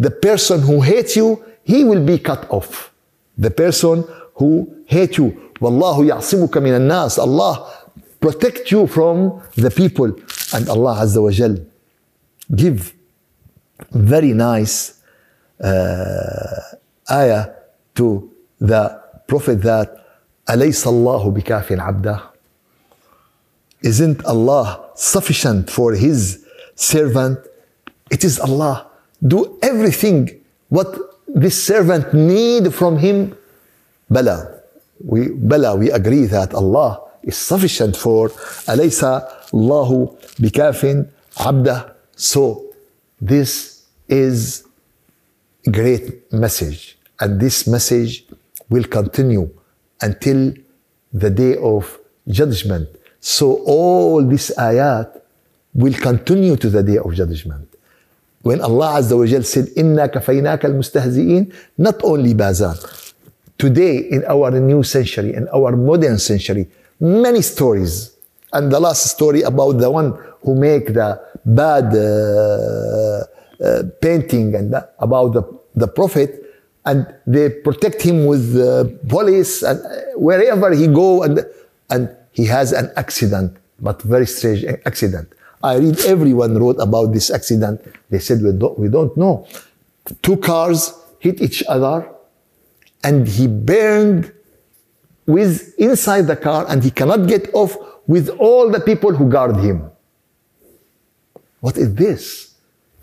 The 0.00 0.10
person 0.10 0.60
who 0.62 0.80
hates 0.80 1.16
you, 1.16 1.42
he 1.62 1.84
will 1.84 2.04
be 2.04 2.18
cut 2.18 2.46
off. 2.50 2.90
The 3.36 3.50
person 3.50 4.04
who 4.34 4.68
hates 4.86 5.18
you. 5.18 5.32
والله 5.60 6.04
يعصمك 6.04 6.56
من 6.58 6.76
الناس. 6.76 7.18
Allah 7.18 7.66
protect 8.19 8.71
you 8.71 8.87
from 8.87 9.41
the 9.55 9.69
people. 9.69 10.09
And 10.53 10.69
Allah 10.69 10.95
Azza 11.03 11.21
wa 11.21 11.31
Jal 11.31 11.57
give 12.55 12.93
very 13.91 14.33
nice 14.33 15.01
uh, 15.61 16.75
ayah 17.11 17.49
to 17.95 18.31
the 18.59 19.01
Prophet 19.27 19.61
that 19.63 19.99
أليس 20.49 20.87
الله 20.87 21.31
بكاف 21.31 21.71
عبده 21.71 22.19
Isn't 23.81 24.25
Allah 24.25 24.89
sufficient 24.95 25.69
for 25.69 25.93
His 25.93 26.45
servant? 26.75 27.39
It 28.09 28.23
is 28.23 28.39
Allah. 28.39 28.87
Do 29.25 29.57
everything 29.61 30.29
what 30.69 30.95
this 31.27 31.61
servant 31.65 32.13
need 32.13 32.73
from 32.73 32.97
him. 32.97 33.35
Bala. 34.09 34.61
We, 35.03 35.29
Bala, 35.29 35.75
we 35.75 35.91
agree 35.91 36.25
that 36.25 36.53
Allah 36.53 37.01
is 37.27 37.37
sufficient 37.37 37.95
for 37.95 38.31
أليس 38.69 39.03
الله 39.53 40.15
بكاف 40.39 41.05
عبده. 41.37 41.95
So 42.15 42.63
this 43.21 43.83
is 44.09 44.63
great 45.71 46.31
message 46.31 46.97
and 47.19 47.39
this 47.39 47.67
message 47.67 48.25
will 48.69 48.83
continue 48.83 49.49
until 50.01 50.53
the 51.13 51.29
day 51.29 51.55
of 51.57 51.99
judgment 52.27 52.87
so 53.21 53.63
all 53.65 54.25
these 54.25 54.51
ayat 54.57 55.21
will 55.73 55.93
continue 55.93 56.57
to 56.57 56.69
the 56.69 56.83
day 56.83 56.97
of 56.97 57.13
judgment 57.13 57.73
when 58.43 58.59
Allah 58.59 58.99
Azza 58.99 59.17
wa 59.17 59.25
Jal 59.25 59.43
said, 59.43 59.69
Inna 59.77 60.09
kafaynaka 60.09 60.65
al-mustahzi'in, 60.65 61.53
not 61.77 62.03
only 62.03 62.33
Bazan. 62.33 62.75
Today, 63.57 63.99
in 64.11 64.25
our 64.25 64.51
new 64.51 64.83
century, 64.83 65.33
in 65.33 65.47
our 65.47 65.77
modern 65.77 66.19
century, 66.19 66.67
many 67.00 67.42
stories. 67.42 68.14
And 68.52 68.72
the 68.72 68.80
last 68.80 69.06
story 69.06 69.42
about 69.42 69.78
the 69.78 69.90
one 69.90 70.16
who 70.42 70.54
make 70.54 70.86
the 70.94 71.20
bad 71.44 71.92
uh, 71.94 73.24
uh, 73.64 73.82
painting 74.00 74.54
and 74.54 74.72
the- 74.72 74.88
about 74.98 75.32
the, 75.34 75.42
the 75.74 75.86
prophet, 75.88 76.44
and 76.86 77.06
they 77.26 77.50
protect 77.50 78.00
him 78.02 78.24
with 78.24 78.56
uh, 78.56 78.84
police 79.08 79.62
and 79.62 79.78
uh, 79.84 79.88
wherever 80.16 80.72
he 80.72 80.86
go, 80.86 81.22
and 81.22 81.44
and 81.90 82.08
he 82.32 82.46
has 82.46 82.72
an 82.72 82.90
accident, 82.96 83.56
but 83.80 84.00
very 84.02 84.26
strange 84.26 84.64
accident. 84.86 85.28
I 85.62 85.76
read 85.76 85.98
everyone 86.06 86.56
wrote 86.56 86.78
about 86.80 87.12
this 87.12 87.30
accident. 87.30 87.82
They 88.10 88.20
said 88.20 88.40
we 88.42 88.52
don't, 88.52 88.78
we 88.78 88.88
don't 88.88 89.14
know. 89.16 89.46
Two 90.22 90.36
cars 90.38 90.94
hit 91.18 91.42
each 91.42 91.62
other, 91.68 92.08
and 93.04 93.26
he 93.28 93.46
burned 93.48 94.32
with 95.28 95.74
inside 95.78 96.26
the 96.26 96.34
car, 96.34 96.64
and 96.68 96.82
he 96.82 96.90
cannot 96.90 97.28
get 97.28 97.50
off 97.52 97.76
with 98.06 98.30
all 98.40 98.70
the 98.70 98.80
people 98.80 99.14
who 99.14 99.28
guard 99.28 99.56
him. 99.56 99.90
What 101.60 101.76
is 101.76 101.94
this? 101.94 102.54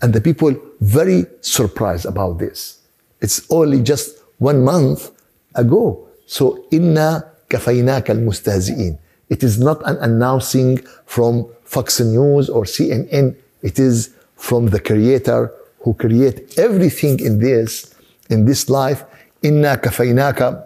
And 0.02 0.12
the 0.12 0.20
people 0.20 0.54
very 0.80 1.24
surprised 1.40 2.04
about 2.04 2.38
this. 2.38 2.80
It's 3.20 3.46
only 3.48 3.80
just 3.80 4.18
one 4.38 4.64
month 4.64 5.12
ago. 5.54 6.08
So 6.26 6.66
inna 6.72 7.30
kafaynaka 7.48 8.10
al-mustahzi'in. 8.10 8.98
It 9.28 9.44
is 9.44 9.60
not 9.60 9.80
an 9.88 9.96
announcing 9.98 10.78
from 11.04 11.48
Fox 11.62 12.00
News 12.00 12.50
or 12.50 12.64
CNN. 12.64 13.36
It 13.62 13.78
is 13.78 14.14
from 14.34 14.66
the 14.66 14.80
Creator 14.80 15.52
who 15.80 15.94
create 15.94 16.58
everything 16.58 17.20
in 17.20 17.38
this 17.38 17.94
in 18.28 18.44
this 18.44 18.68
life. 18.68 19.04
Inna 19.42 19.76
kafaynaka 19.76 20.64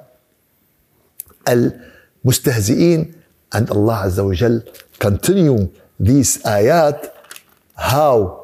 al-mustahzi'in. 1.53 3.01
And 3.53 3.70
Allah 3.70 4.07
Azza 4.07 4.22
wa 4.24 4.34
Jal 4.34 4.62
continue 4.98 5.68
these 5.98 6.38
ayat 6.44 7.11
how 7.74 8.40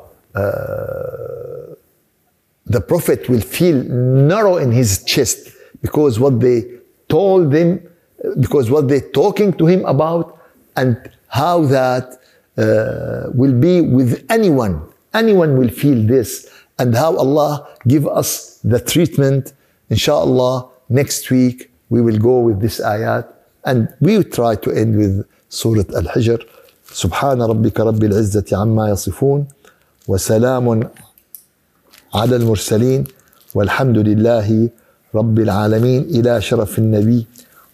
the 2.67 2.81
prophet 2.81 3.29
will 3.29 3.41
feel 3.41 3.83
narrow 3.85 4.57
in 4.57 4.73
his 4.73 5.05
chest 5.05 5.51
because 5.83 6.19
what 6.19 6.41
they 6.41 6.59
told 7.09 7.55
him, 7.55 7.81
because 8.41 8.71
what 8.71 8.89
they're 8.89 9.09
talking 9.23 9.53
to 9.55 9.67
him 9.67 9.85
about, 9.85 10.39
and 10.77 10.97
how 11.29 11.65
that 11.65 12.21
uh, 12.59 13.31
will 13.35 13.53
be 13.53 13.81
with 13.81 14.27
anyone. 14.29 14.83
Anyone 15.15 15.57
will 15.57 15.69
feel 15.69 16.03
this, 16.07 16.51
and 16.79 16.95
how 16.95 17.17
Allah 17.17 17.69
give 17.87 18.07
us 18.07 18.59
the 18.65 18.81
treatment. 18.81 19.53
Inshallah, 19.89 20.69
next 20.89 21.31
week 21.31 21.71
we 21.91 22.01
will 22.03 22.19
go 22.19 22.41
with 22.41 22.61
this 22.61 22.81
ayat, 22.81 23.25
and 23.65 23.89
we 24.01 24.17
will 24.17 24.31
try 24.39 24.55
to 24.65 24.71
end 24.71 24.97
with 24.97 25.15
Surah 25.49 25.85
Al-Hijr. 26.01 26.41
سبحان 26.93 27.43
ربك 27.43 27.81
رب 27.81 28.05
العزة 28.05 28.45
عما 28.53 28.89
يصفون 28.91 29.47
وسلام 30.09 30.89
على 32.15 32.37
المرسلين 32.37 33.05
والحمد 33.55 33.99
لله 33.99 34.71
رب 35.15 35.39
العالمين 35.39 36.03
إلى 36.03 36.41
شرف 36.41 36.79
النبي 36.79 37.27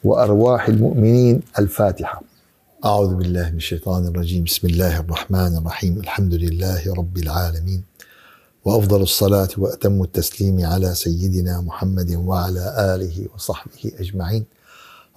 وأرواح 0.04 0.68
المؤمنين 0.68 1.40
الفاتحة 1.58 2.22
أعوذ 2.84 3.14
بالله 3.14 3.50
من 3.50 3.56
الشيطان 3.56 4.06
الرجيم 4.06 4.44
بسم 4.44 4.68
الله 4.68 5.00
الرحمن 5.00 5.56
الرحيم 5.56 5.96
الحمد 6.00 6.34
لله 6.34 6.94
رب 6.98 7.16
العالمين 7.18 7.82
وأفضل 8.64 9.02
الصلاة 9.02 9.48
وأتم 9.58 10.02
التسليم 10.02 10.66
على 10.66 10.94
سيدنا 10.94 11.60
محمد 11.60 12.14
وعلى 12.14 12.74
آله 12.94 13.26
وصحبه 13.34 13.92
أجمعين. 14.00 14.44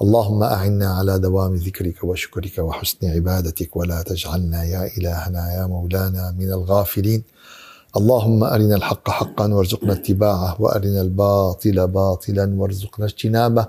اللهم 0.02 0.43
أعنا 0.43 0.88
على 0.98 1.20
دوام 1.20 1.56
ذكرك 1.56 2.04
وشكرك 2.04 2.58
وحسن 2.60 3.08
عبادتك 3.08 3.76
ولا 3.76 4.02
تجعلنا 4.02 4.64
يا 4.64 4.89
إلهنا 4.98 5.54
يا 5.54 5.66
مولانا 5.66 6.36
من 6.39 6.50
الغافلين. 6.52 7.24
اللهم 7.98 8.43
أرنا 8.43 8.76
الحق 8.76 9.10
حقا 9.10 9.54
وارزقنا 9.54 9.93
اتباعه 9.93 10.62
وأرنا 10.62 11.02
الباطل 11.02 11.88
باطلا 11.88 12.56
وارزقنا 12.60 13.06
اجتنابه. 13.06 13.66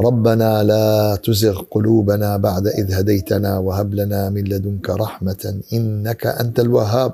ربنا 0.00 0.62
لا 0.62 1.16
تزغ 1.24 1.62
قلوبنا 1.70 2.36
بعد 2.36 2.66
إذ 2.66 2.92
هديتنا 2.92 3.58
وهب 3.58 3.94
لنا 3.94 4.30
من 4.30 4.44
لدنك 4.44 4.90
رحمة 4.90 5.60
إنك 5.72 6.26
أنت 6.26 6.60
الوهاب. 6.60 7.12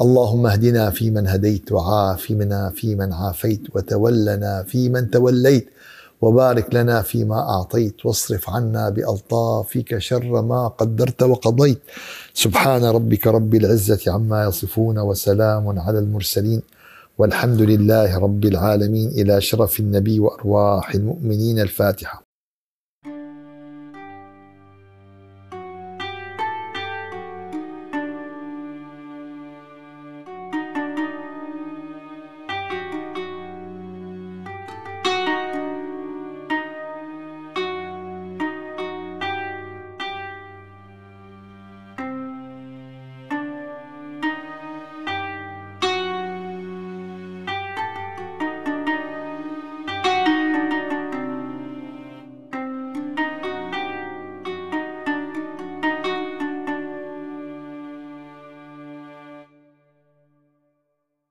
اللهم 0.00 0.46
اهدنا 0.46 0.90
فيمن 0.90 1.26
هديت 1.26 1.72
وعافنا 1.72 2.70
فيمن 2.70 3.12
عافيت 3.12 3.60
وتولنا 3.74 4.62
فيمن 4.62 5.10
توليت 5.10 5.70
وبارك 6.20 6.74
لنا 6.74 7.02
فيما 7.02 7.38
أعطيت 7.40 8.06
واصرف 8.06 8.50
عنا 8.50 8.90
بألطافك 8.90 9.98
شر 9.98 10.42
ما 10.42 10.68
قدرت 10.68 11.22
وقضيت. 11.22 11.78
سبحان 12.34 12.84
ربك 12.84 13.26
رب 13.26 13.54
العزة 13.54 14.12
عما 14.12 14.44
يصفون 14.44 14.98
وسلام 14.98 15.78
على 15.78 15.98
المرسلين. 15.98 16.62
والحمد 17.18 17.60
لله 17.60 18.18
رب 18.18 18.44
العالمين. 18.44 19.08
إلى 19.08 19.40
شرف 19.40 19.80
النبي 19.80 20.20
وأرواح 20.20 20.94
المؤمنين. 20.94 21.58
الفاتحة. 21.58 22.23